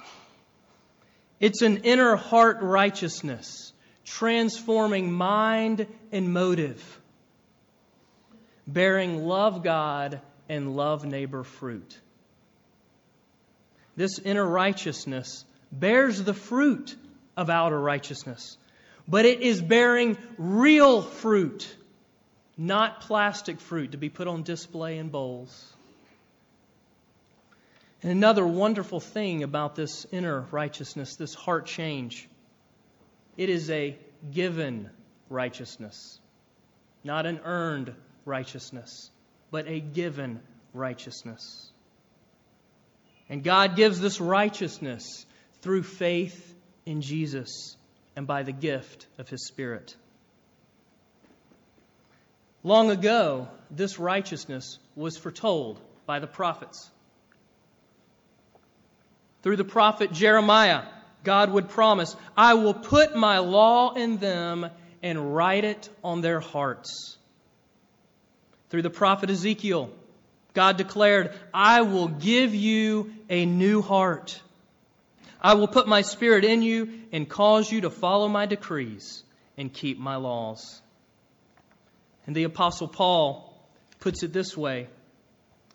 It's 1.41 1.63
an 1.63 1.79
inner 1.79 2.17
heart 2.17 2.59
righteousness, 2.61 3.73
transforming 4.05 5.13
mind 5.13 5.87
and 6.13 6.33
motive, 6.33 7.01
bearing 8.67 9.27
love 9.27 9.63
God 9.63 10.21
and 10.49 10.77
love 10.77 11.05
neighbor 11.05 11.43
fruit. 11.43 11.99
This 13.97 14.19
inner 14.19 14.47
righteousness 14.47 15.45
bears 15.71 16.23
the 16.23 16.35
fruit 16.35 16.97
of 17.37 17.51
outer 17.51 17.79
righteousness, 17.79 18.57
but 19.09 19.25
it 19.25 19.41
is 19.41 19.61
bearing 19.61 20.17
real 20.39 21.03
fruit, 21.03 21.75
not 22.57 23.01
plastic 23.01 23.61
fruit 23.61 23.93
to 23.93 23.99
be 23.99 24.09
put 24.09 24.29
on 24.29 24.43
display 24.43 24.99
in 24.99 25.09
bowls. 25.09 25.73
And 28.03 28.11
another 28.11 28.47
wonderful 28.47 29.01
thing 29.01 29.43
about 29.43 29.77
this 29.77 30.07
inner 30.11 30.41
righteousness, 30.51 31.17
this 31.17 31.35
heart 31.35 31.67
change, 31.67 32.29
it 33.37 33.49
is 33.49 33.71
a 33.71 33.97
given 34.31 34.91
righteousness, 35.29 36.19
not 37.05 37.27
an 37.27 37.41
earned 37.45 37.95
righteousness, 38.25 39.11
but 39.51 39.69
a 39.69 39.81
given 39.81 40.41
righteousness. 40.75 41.71
And 43.29 43.43
God 43.43 43.77
gives 43.77 44.01
this 44.01 44.21
righteousness 44.21 45.25
through 45.61 45.85
faith 45.85 46.52
in 46.87 47.01
Jesus 47.01 47.77
and 48.17 48.27
by 48.27 48.43
the 48.43 48.53
gift 48.53 49.07
of 49.19 49.29
His 49.29 49.47
Spirit. 49.47 49.97
Long 52.63 52.91
ago, 52.91 53.49
this 53.71 53.99
righteousness 53.99 54.79
was 54.95 55.17
foretold 55.17 55.81
by 56.07 56.19
the 56.19 56.27
prophets. 56.27 56.91
Through 59.43 59.57
the 59.57 59.65
prophet 59.65 60.13
Jeremiah, 60.13 60.83
God 61.25 61.51
would 61.51 61.69
promise, 61.69 62.17
I 62.37 62.55
will 62.55 62.75
put 62.75 63.17
my 63.17 63.39
law 63.39 63.95
in 63.95 64.19
them 64.19 64.69
and 65.03 65.35
write 65.35 65.65
it 65.65 65.89
on 66.05 66.21
their 66.21 66.41
hearts. 66.41 67.17
Through 68.71 68.83
the 68.83 68.91
prophet 68.91 69.31
Ezekiel, 69.31 69.91
God 70.55 70.77
declared, 70.77 71.33
I 71.53 71.83
will 71.83 72.09
give 72.09 72.55
you 72.55 73.13
a 73.29 73.45
new 73.47 73.83
heart. 73.83 74.41
I 75.43 75.55
will 75.55 75.67
put 75.67 75.89
my 75.89 76.03
spirit 76.03 76.45
in 76.45 76.63
you 76.63 77.01
and 77.11 77.29
cause 77.29 77.71
you 77.71 77.81
to 77.81 77.91
follow 77.91 78.29
my 78.29 78.47
decrees 78.47 79.25
and 79.59 79.73
keep 79.73 79.99
my 79.99 80.17
laws. 80.17 80.81
And 82.27 82.37
the 82.37 82.45
Apostle 82.45 82.87
Paul 82.87 83.53
puts 83.99 84.23
it 84.23 84.33
this 84.33 84.57
way 84.57 84.89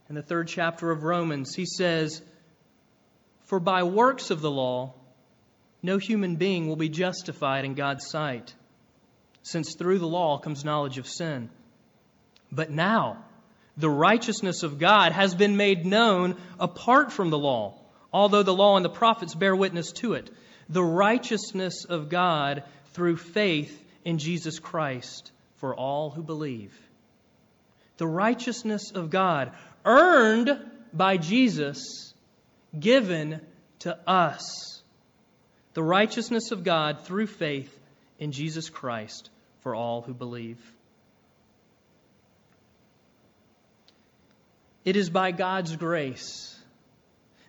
in 0.07 0.15
the 0.15 0.21
third 0.21 0.47
chapter 0.47 0.89
of 0.89 1.03
Romans. 1.03 1.53
He 1.53 1.65
says, 1.65 2.21
For 3.43 3.59
by 3.59 3.83
works 3.83 4.31
of 4.31 4.39
the 4.41 4.49
law, 4.49 4.93
no 5.83 5.97
human 5.97 6.37
being 6.37 6.67
will 6.67 6.77
be 6.77 6.89
justified 6.89 7.65
in 7.65 7.73
God's 7.73 8.07
sight, 8.07 8.53
since 9.43 9.75
through 9.75 9.99
the 9.99 10.07
law 10.07 10.37
comes 10.37 10.63
knowledge 10.63 10.97
of 10.97 11.07
sin. 11.07 11.49
But 12.51 12.71
now, 12.71 13.25
the 13.75 13.89
righteousness 13.89 14.63
of 14.63 14.79
God 14.79 15.11
has 15.11 15.35
been 15.35 15.57
made 15.57 15.85
known 15.85 16.37
apart 16.57 17.11
from 17.11 17.29
the 17.29 17.37
law, 17.37 17.79
although 18.11 18.43
the 18.43 18.53
law 18.53 18.75
and 18.75 18.85
the 18.85 18.89
prophets 18.89 19.35
bear 19.35 19.55
witness 19.55 19.91
to 19.93 20.13
it. 20.13 20.29
The 20.69 20.83
righteousness 20.83 21.85
of 21.85 22.09
God 22.09 22.63
through 22.93 23.17
faith 23.17 23.83
in 24.03 24.17
Jesus 24.17 24.59
Christ 24.59 25.31
for 25.57 25.75
all 25.75 26.09
who 26.09 26.23
believe. 26.23 26.73
The 27.97 28.07
righteousness 28.07 28.91
of 28.91 29.09
God 29.09 29.51
earned 29.85 30.49
by 30.93 31.17
Jesus, 31.17 32.13
given 32.77 33.41
to 33.79 33.97
us. 34.07 34.81
The 35.73 35.83
righteousness 35.83 36.51
of 36.51 36.63
God 36.63 37.01
through 37.01 37.27
faith 37.27 37.77
in 38.19 38.31
Jesus 38.31 38.69
Christ 38.69 39.29
for 39.59 39.75
all 39.75 40.01
who 40.01 40.13
believe. 40.13 40.59
It 44.85 44.95
is 44.95 45.09
by 45.09 45.31
God's 45.31 45.75
grace, 45.75 46.56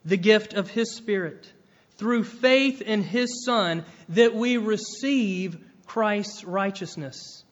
the 0.04 0.16
gift 0.16 0.54
of 0.54 0.70
His 0.70 0.94
Spirit, 0.94 1.52
through 1.96 2.24
faith 2.24 2.80
in 2.80 3.02
His 3.02 3.44
Son, 3.44 3.84
that 4.10 4.34
we 4.34 4.56
receive 4.56 5.58
Christ's 5.86 6.44
righteousness 6.44 7.44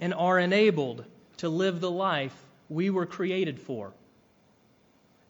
and 0.00 0.12
are 0.12 0.38
enabled 0.38 1.04
to 1.38 1.48
live 1.48 1.80
the 1.80 1.90
life 1.90 2.34
we 2.68 2.90
were 2.90 3.06
created 3.06 3.60
for 3.60 3.92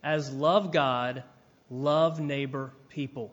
as 0.05 0.31
love 0.31 0.71
God, 0.71 1.25
love 1.71 2.21
neighbor 2.21 2.73
people, 2.91 3.33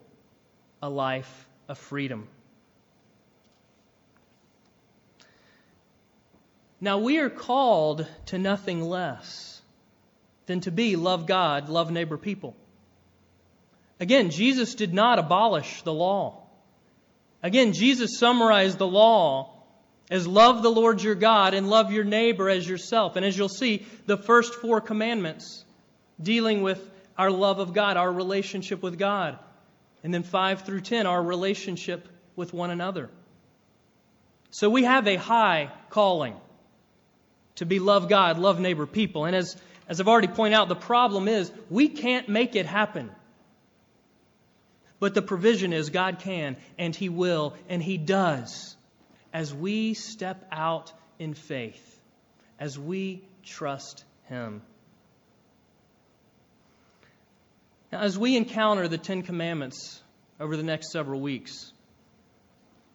a 0.82 0.88
life 0.88 1.46
of 1.68 1.78
freedom. 1.78 2.26
Now, 6.80 6.98
we 6.98 7.18
are 7.18 7.30
called 7.30 8.06
to 8.26 8.38
nothing 8.38 8.82
less 8.82 9.60
than 10.46 10.60
to 10.60 10.72
be 10.72 10.96
love 10.96 11.26
God, 11.26 11.68
love 11.68 11.92
neighbor 11.92 12.16
people. 12.16 12.56
Again, 14.00 14.30
Jesus 14.30 14.74
did 14.74 14.92
not 14.92 15.18
abolish 15.18 15.82
the 15.82 15.92
law. 15.92 16.42
Again, 17.42 17.72
Jesus 17.72 18.18
summarized 18.18 18.78
the 18.78 18.86
law 18.86 19.50
as 20.10 20.26
love 20.26 20.62
the 20.62 20.70
Lord 20.70 21.02
your 21.02 21.14
God 21.14 21.54
and 21.54 21.68
love 21.68 21.92
your 21.92 22.04
neighbor 22.04 22.48
as 22.48 22.68
yourself. 22.68 23.16
And 23.16 23.24
as 23.24 23.36
you'll 23.36 23.48
see, 23.48 23.86
the 24.06 24.16
first 24.16 24.54
four 24.54 24.80
commandments 24.80 25.64
dealing 26.20 26.62
with 26.62 26.80
our 27.16 27.30
love 27.30 27.58
of 27.58 27.72
God, 27.72 27.96
our 27.96 28.12
relationship 28.12 28.82
with 28.82 28.98
God. 28.98 29.38
And 30.04 30.12
then 30.12 30.22
5 30.22 30.62
through 30.62 30.80
10, 30.80 31.06
our 31.06 31.22
relationship 31.22 32.08
with 32.34 32.52
one 32.52 32.70
another. 32.70 33.10
So 34.50 34.68
we 34.68 34.84
have 34.84 35.06
a 35.06 35.16
high 35.16 35.70
calling 35.90 36.36
to 37.56 37.66
be 37.66 37.78
love 37.78 38.08
God, 38.08 38.38
love 38.38 38.60
neighbor 38.60 38.86
people. 38.86 39.24
And 39.24 39.36
as 39.36 39.56
as 39.88 40.00
I've 40.00 40.08
already 40.08 40.28
pointed 40.28 40.56
out, 40.56 40.68
the 40.68 40.74
problem 40.74 41.28
is 41.28 41.52
we 41.68 41.88
can't 41.88 42.28
make 42.28 42.56
it 42.56 42.66
happen. 42.66 43.10
But 45.02 45.14
the 45.14 45.22
provision 45.22 45.72
is 45.72 45.90
God 45.90 46.20
can, 46.20 46.56
and 46.78 46.94
He 46.94 47.08
will, 47.08 47.56
and 47.68 47.82
He 47.82 47.98
does 47.98 48.76
as 49.32 49.52
we 49.52 49.94
step 49.94 50.46
out 50.52 50.92
in 51.18 51.34
faith, 51.34 52.00
as 52.60 52.78
we 52.78 53.24
trust 53.42 54.04
Him. 54.28 54.62
Now, 57.90 58.02
as 58.02 58.16
we 58.16 58.36
encounter 58.36 58.86
the 58.86 58.96
Ten 58.96 59.22
Commandments 59.22 60.00
over 60.38 60.56
the 60.56 60.62
next 60.62 60.92
several 60.92 61.20
weeks, 61.20 61.72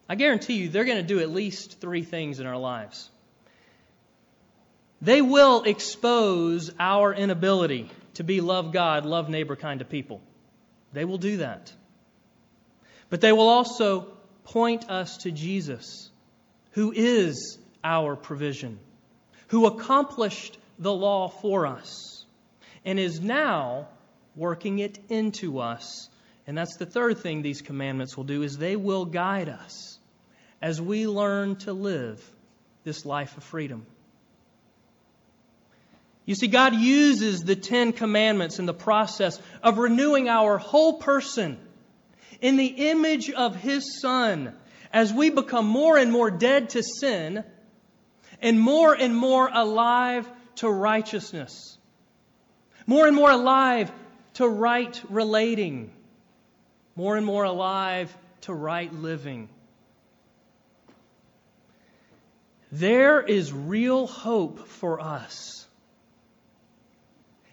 I 0.08 0.14
guarantee 0.14 0.54
you 0.54 0.70
they're 0.70 0.86
going 0.86 0.96
to 0.96 1.14
do 1.14 1.20
at 1.20 1.28
least 1.28 1.78
three 1.78 2.04
things 2.04 2.40
in 2.40 2.46
our 2.46 2.56
lives. 2.56 3.10
They 5.02 5.20
will 5.20 5.64
expose 5.64 6.72
our 6.80 7.12
inability 7.12 7.90
to 8.14 8.24
be 8.24 8.40
love 8.40 8.72
God, 8.72 9.04
love 9.04 9.28
neighbor 9.28 9.56
kind 9.56 9.82
of 9.82 9.90
people. 9.90 10.22
They 10.94 11.04
will 11.04 11.18
do 11.18 11.36
that. 11.36 11.70
But 13.10 13.20
they 13.20 13.32
will 13.32 13.48
also 13.48 14.08
point 14.44 14.90
us 14.90 15.18
to 15.18 15.30
Jesus, 15.30 16.10
who 16.72 16.92
is 16.94 17.58
our 17.82 18.16
provision, 18.16 18.78
who 19.48 19.66
accomplished 19.66 20.58
the 20.78 20.92
law 20.92 21.28
for 21.28 21.66
us, 21.66 22.24
and 22.84 22.98
is 22.98 23.20
now 23.20 23.88
working 24.36 24.78
it 24.78 24.98
into 25.08 25.58
us. 25.58 26.08
And 26.46 26.56
that's 26.56 26.76
the 26.76 26.86
third 26.86 27.18
thing 27.18 27.42
these 27.42 27.62
commandments 27.62 28.16
will 28.16 28.24
do 28.24 28.42
is 28.42 28.56
they 28.56 28.76
will 28.76 29.04
guide 29.04 29.48
us 29.48 29.98
as 30.62 30.80
we 30.80 31.06
learn 31.06 31.56
to 31.56 31.72
live 31.72 32.22
this 32.84 33.04
life 33.04 33.36
of 33.36 33.44
freedom. 33.44 33.86
You 36.24 36.34
see, 36.34 36.46
God 36.46 36.74
uses 36.74 37.40
the 37.40 37.56
Ten 37.56 37.92
Commandments 37.92 38.58
in 38.58 38.66
the 38.66 38.74
process 38.74 39.40
of 39.62 39.78
renewing 39.78 40.28
our 40.28 40.58
whole 40.58 40.94
person 40.94 41.58
in 42.40 42.56
the 42.56 42.66
image 42.90 43.30
of 43.30 43.56
His 43.56 44.00
Son 44.00 44.54
as 44.92 45.12
we 45.12 45.30
become 45.30 45.66
more 45.66 45.98
and 45.98 46.10
more 46.10 46.30
dead 46.30 46.70
to 46.70 46.82
sin 46.82 47.44
and 48.40 48.60
more 48.60 48.94
and 48.94 49.14
more 49.14 49.50
alive 49.52 50.28
to 50.56 50.70
righteousness, 50.70 51.76
more 52.86 53.06
and 53.06 53.14
more 53.14 53.30
alive 53.30 53.90
to 54.34 54.48
right 54.48 55.00
relating, 55.08 55.92
more 56.96 57.16
and 57.16 57.26
more 57.26 57.44
alive 57.44 58.16
to 58.42 58.54
right 58.54 58.92
living. 58.92 59.48
There 62.70 63.20
is 63.20 63.52
real 63.52 64.06
hope 64.06 64.68
for 64.68 65.00
us 65.00 65.58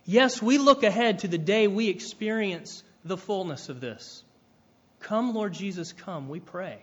Yes, 0.06 0.40
we 0.40 0.60
look 0.60 0.84
ahead 0.84 1.20
to 1.20 1.28
the 1.28 1.40
day 1.40 1.68
we 1.68 1.90
experience 1.90 2.84
the 3.04 3.18
fullness 3.18 3.70
of 3.70 3.82
this. 3.82 4.24
Come, 5.06 5.36
Lord 5.36 5.54
Jesus, 5.54 5.94
come, 5.94 6.30
we 6.30 6.40
pray. 6.40 6.80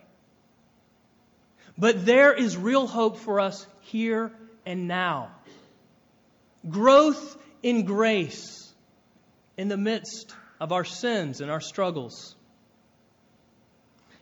But 1.77 2.05
there 2.05 2.31
is 2.31 2.55
real 2.55 2.87
hope 2.87 3.17
for 3.17 3.41
us 3.41 3.67
here 3.81 4.31
and 4.65 4.87
now. 4.87 5.31
Growth 6.69 7.37
in 7.61 7.83
grace 7.83 8.71
in 9.57 9.67
the 9.67 9.75
midst 9.75 10.33
of 10.61 10.71
our 10.71 10.85
sins 10.85 11.41
and 11.41 11.51
our 11.51 11.59
struggles. 11.59 12.33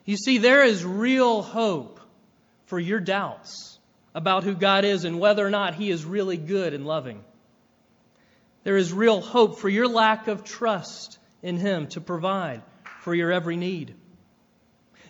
You 0.04 0.18
see, 0.18 0.40
there 0.40 0.64
is 0.64 0.84
real 0.84 1.44
hope 1.44 2.00
for 2.66 2.80
your 2.80 3.00
doubts 3.00 3.78
about 4.16 4.44
who 4.44 4.56
God 4.56 4.84
is 4.84 5.06
and 5.06 5.20
whether 5.20 5.46
or 5.46 5.52
not 5.52 5.76
He 5.76 5.92
is 5.92 6.06
really 6.06 6.38
good 6.38 6.74
and 6.74 6.88
loving. 6.88 7.24
There 8.64 8.78
is 8.78 8.92
real 8.92 9.22
hope 9.22 9.60
for 9.60 9.70
your 9.70 9.88
lack 9.88 10.28
of 10.28 10.44
trust 10.44 11.20
in 11.44 11.58
Him 11.58 11.86
to 11.90 12.02
provide 12.02 12.64
for 13.02 13.16
your 13.16 13.32
every 13.32 13.58
need. 13.58 13.96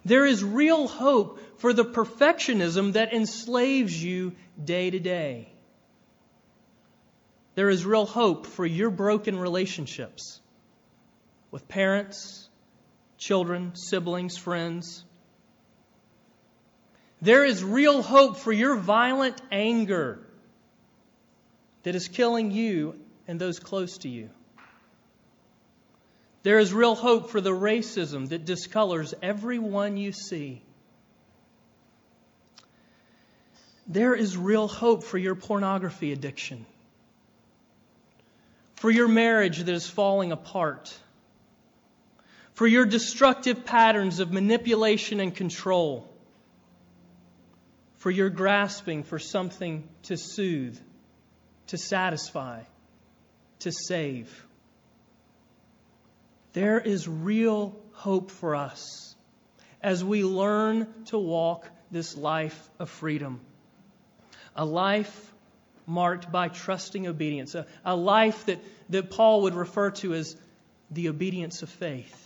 There 0.03 0.25
is 0.25 0.43
real 0.43 0.87
hope 0.87 1.59
for 1.59 1.73
the 1.73 1.85
perfectionism 1.85 2.93
that 2.93 3.13
enslaves 3.13 4.01
you 4.01 4.33
day 4.63 4.89
to 4.89 4.99
day. 4.99 5.51
There 7.55 7.69
is 7.69 7.85
real 7.85 8.05
hope 8.05 8.47
for 8.47 8.65
your 8.65 8.89
broken 8.89 9.37
relationships 9.37 10.39
with 11.51 11.67
parents, 11.67 12.49
children, 13.17 13.73
siblings, 13.75 14.37
friends. 14.37 15.03
There 17.21 17.43
is 17.43 17.61
real 17.61 18.01
hope 18.01 18.37
for 18.37 18.53
your 18.53 18.77
violent 18.77 19.39
anger 19.51 20.25
that 21.83 21.93
is 21.93 22.07
killing 22.07 22.51
you 22.51 22.95
and 23.27 23.39
those 23.39 23.59
close 23.59 23.97
to 23.99 24.09
you. 24.09 24.29
There 26.43 26.57
is 26.57 26.73
real 26.73 26.95
hope 26.95 27.29
for 27.29 27.39
the 27.39 27.51
racism 27.51 28.29
that 28.29 28.45
discolors 28.45 29.13
everyone 29.21 29.97
you 29.97 30.11
see. 30.11 30.61
There 33.87 34.15
is 34.15 34.37
real 34.37 34.67
hope 34.67 35.03
for 35.03 35.17
your 35.17 35.35
pornography 35.35 36.11
addiction, 36.11 36.65
for 38.75 38.89
your 38.89 39.07
marriage 39.07 39.59
that 39.59 39.73
is 39.73 39.87
falling 39.87 40.31
apart, 40.31 40.97
for 42.53 42.65
your 42.65 42.85
destructive 42.85 43.65
patterns 43.65 44.19
of 44.19 44.31
manipulation 44.31 45.19
and 45.19 45.35
control, 45.35 46.09
for 47.97 48.09
your 48.09 48.29
grasping 48.29 49.03
for 49.03 49.19
something 49.19 49.87
to 50.03 50.17
soothe, 50.17 50.79
to 51.67 51.77
satisfy, 51.77 52.63
to 53.59 53.71
save. 53.71 54.45
There 56.53 56.79
is 56.79 57.07
real 57.07 57.79
hope 57.93 58.31
for 58.31 58.55
us 58.55 59.15
as 59.81 60.03
we 60.03 60.23
learn 60.23 60.87
to 61.05 61.17
walk 61.17 61.69
this 61.91 62.15
life 62.15 62.69
of 62.79 62.89
freedom. 62.89 63.39
A 64.55 64.65
life 64.65 65.31
marked 65.87 66.31
by 66.31 66.47
trusting 66.49 67.07
obedience, 67.07 67.55
a, 67.55 67.65
a 67.83 67.95
life 67.95 68.45
that, 68.45 68.59
that 68.89 69.09
Paul 69.09 69.43
would 69.43 69.55
refer 69.55 69.91
to 69.91 70.13
as 70.13 70.35
the 70.89 71.09
obedience 71.09 71.63
of 71.63 71.69
faith. 71.69 72.17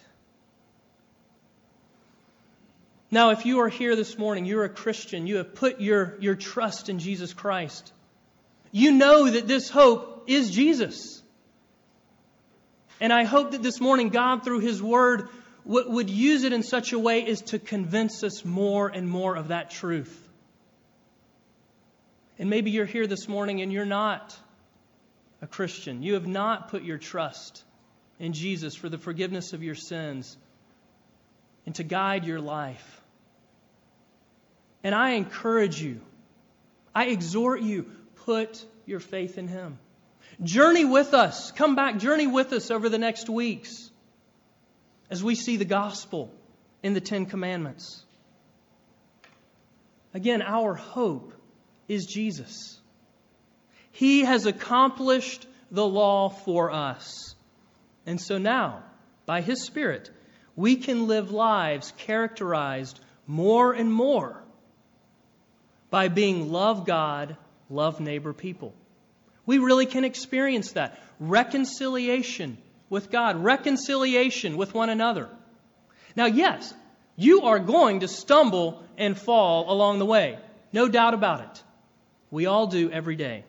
Now, 3.11 3.29
if 3.29 3.45
you 3.45 3.61
are 3.61 3.69
here 3.69 3.95
this 3.95 4.17
morning, 4.17 4.45
you're 4.45 4.65
a 4.65 4.69
Christian, 4.69 5.27
you 5.27 5.37
have 5.37 5.55
put 5.55 5.79
your, 5.79 6.17
your 6.19 6.35
trust 6.35 6.89
in 6.89 6.99
Jesus 6.99 7.33
Christ, 7.33 7.93
you 8.71 8.91
know 8.91 9.29
that 9.29 9.47
this 9.47 9.69
hope 9.69 10.25
is 10.27 10.51
Jesus. 10.51 11.21
And 12.99 13.11
I 13.11 13.23
hope 13.23 13.51
that 13.51 13.61
this 13.61 13.81
morning 13.81 14.09
God, 14.09 14.43
through 14.43 14.59
His 14.59 14.81
Word, 14.81 15.29
would 15.65 16.09
use 16.09 16.43
it 16.43 16.53
in 16.53 16.63
such 16.63 16.93
a 16.93 16.99
way 16.99 17.25
as 17.25 17.41
to 17.43 17.59
convince 17.59 18.23
us 18.23 18.45
more 18.45 18.87
and 18.87 19.09
more 19.09 19.35
of 19.35 19.47
that 19.47 19.71
truth. 19.71 20.21
And 22.37 22.49
maybe 22.49 22.71
you're 22.71 22.85
here 22.85 23.07
this 23.07 23.27
morning 23.27 23.61
and 23.61 23.71
you're 23.71 23.85
not 23.85 24.37
a 25.41 25.47
Christian. 25.47 26.03
You 26.03 26.15
have 26.15 26.27
not 26.27 26.69
put 26.69 26.83
your 26.83 26.97
trust 26.97 27.63
in 28.19 28.33
Jesus 28.33 28.75
for 28.75 28.89
the 28.89 28.97
forgiveness 28.97 29.53
of 29.53 29.63
your 29.63 29.75
sins 29.75 30.37
and 31.65 31.73
to 31.75 31.83
guide 31.83 32.25
your 32.25 32.39
life. 32.39 33.01
And 34.83 34.93
I 34.93 35.11
encourage 35.11 35.81
you, 35.81 35.99
I 36.93 37.05
exhort 37.05 37.61
you, 37.61 37.89
put 38.25 38.63
your 38.85 38.99
faith 38.99 39.37
in 39.37 39.47
Him. 39.47 39.79
Journey 40.43 40.85
with 40.85 41.13
us. 41.13 41.51
Come 41.51 41.75
back, 41.75 41.97
journey 41.97 42.27
with 42.27 42.51
us 42.53 42.71
over 42.71 42.89
the 42.89 42.97
next 42.97 43.29
weeks 43.29 43.89
as 45.09 45.23
we 45.23 45.35
see 45.35 45.57
the 45.57 45.65
gospel 45.65 46.33
in 46.83 46.93
the 46.93 47.01
Ten 47.01 47.25
Commandments. 47.25 48.03
Again, 50.13 50.41
our 50.41 50.73
hope 50.73 51.33
is 51.87 52.05
Jesus. 52.05 52.79
He 53.91 54.21
has 54.21 54.45
accomplished 54.45 55.45
the 55.71 55.85
law 55.85 56.29
for 56.29 56.71
us. 56.71 57.35
And 58.05 58.19
so 58.19 58.37
now, 58.37 58.83
by 59.25 59.41
His 59.41 59.63
Spirit, 59.63 60.09
we 60.55 60.75
can 60.77 61.07
live 61.07 61.31
lives 61.31 61.93
characterized 61.97 62.99
more 63.27 63.73
and 63.73 63.91
more 63.91 64.43
by 65.89 66.07
being 66.07 66.51
love 66.51 66.85
God, 66.85 67.37
love 67.69 67.99
neighbor 67.99 68.33
people. 68.33 68.73
We 69.45 69.57
really 69.57 69.85
can 69.85 70.03
experience 70.03 70.73
that. 70.73 70.99
Reconciliation 71.19 72.57
with 72.89 73.11
God, 73.11 73.43
reconciliation 73.43 74.57
with 74.57 74.73
one 74.73 74.89
another. 74.89 75.29
Now, 76.15 76.25
yes, 76.25 76.73
you 77.15 77.43
are 77.43 77.59
going 77.59 78.01
to 78.01 78.07
stumble 78.07 78.83
and 78.97 79.17
fall 79.17 79.71
along 79.71 79.99
the 79.99 80.05
way. 80.05 80.39
No 80.73 80.87
doubt 80.87 81.13
about 81.13 81.41
it. 81.41 81.63
We 82.31 82.45
all 82.45 82.67
do 82.67 82.91
every 82.91 83.15
day. 83.15 83.43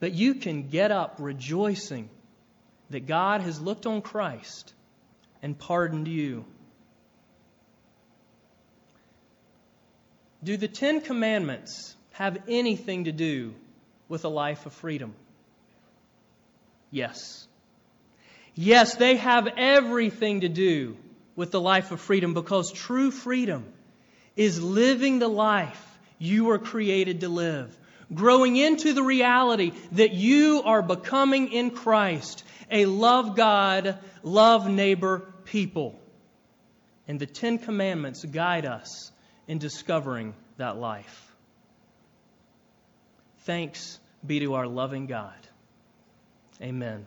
But 0.00 0.12
you 0.12 0.34
can 0.34 0.68
get 0.68 0.90
up 0.90 1.16
rejoicing 1.18 2.08
that 2.90 3.06
God 3.06 3.40
has 3.40 3.60
looked 3.60 3.86
on 3.86 4.02
Christ 4.02 4.72
and 5.42 5.58
pardoned 5.58 6.08
you. 6.08 6.44
Do 10.44 10.56
the 10.56 10.68
Ten 10.68 11.00
Commandments 11.00 11.96
have 12.12 12.38
anything 12.48 13.04
to 13.04 13.12
do 13.12 13.54
with 14.12 14.26
a 14.26 14.28
life 14.28 14.66
of 14.66 14.74
freedom? 14.74 15.14
Yes. 16.90 17.48
Yes, 18.54 18.94
they 18.96 19.16
have 19.16 19.48
everything 19.56 20.42
to 20.42 20.50
do 20.50 20.98
with 21.34 21.50
the 21.50 21.60
life 21.60 21.92
of 21.92 21.98
freedom 21.98 22.34
because 22.34 22.70
true 22.70 23.10
freedom 23.10 23.64
is 24.36 24.62
living 24.62 25.18
the 25.18 25.28
life 25.28 25.82
you 26.18 26.44
were 26.44 26.58
created 26.58 27.20
to 27.20 27.30
live. 27.30 27.74
Growing 28.12 28.56
into 28.56 28.92
the 28.92 29.02
reality 29.02 29.72
that 29.92 30.12
you 30.12 30.62
are 30.66 30.82
becoming 30.82 31.50
in 31.50 31.70
Christ 31.70 32.44
a 32.70 32.84
love 32.84 33.34
God, 33.34 33.98
love 34.22 34.68
neighbor 34.68 35.20
people. 35.46 35.98
And 37.08 37.18
the 37.18 37.24
Ten 37.24 37.56
Commandments 37.56 38.26
guide 38.26 38.66
us 38.66 39.10
in 39.48 39.56
discovering 39.56 40.34
that 40.58 40.76
life. 40.76 41.32
Thanks 43.44 43.98
be 44.26 44.40
to 44.40 44.54
our 44.54 44.66
loving 44.66 45.06
God. 45.06 45.34
Amen. 46.60 47.06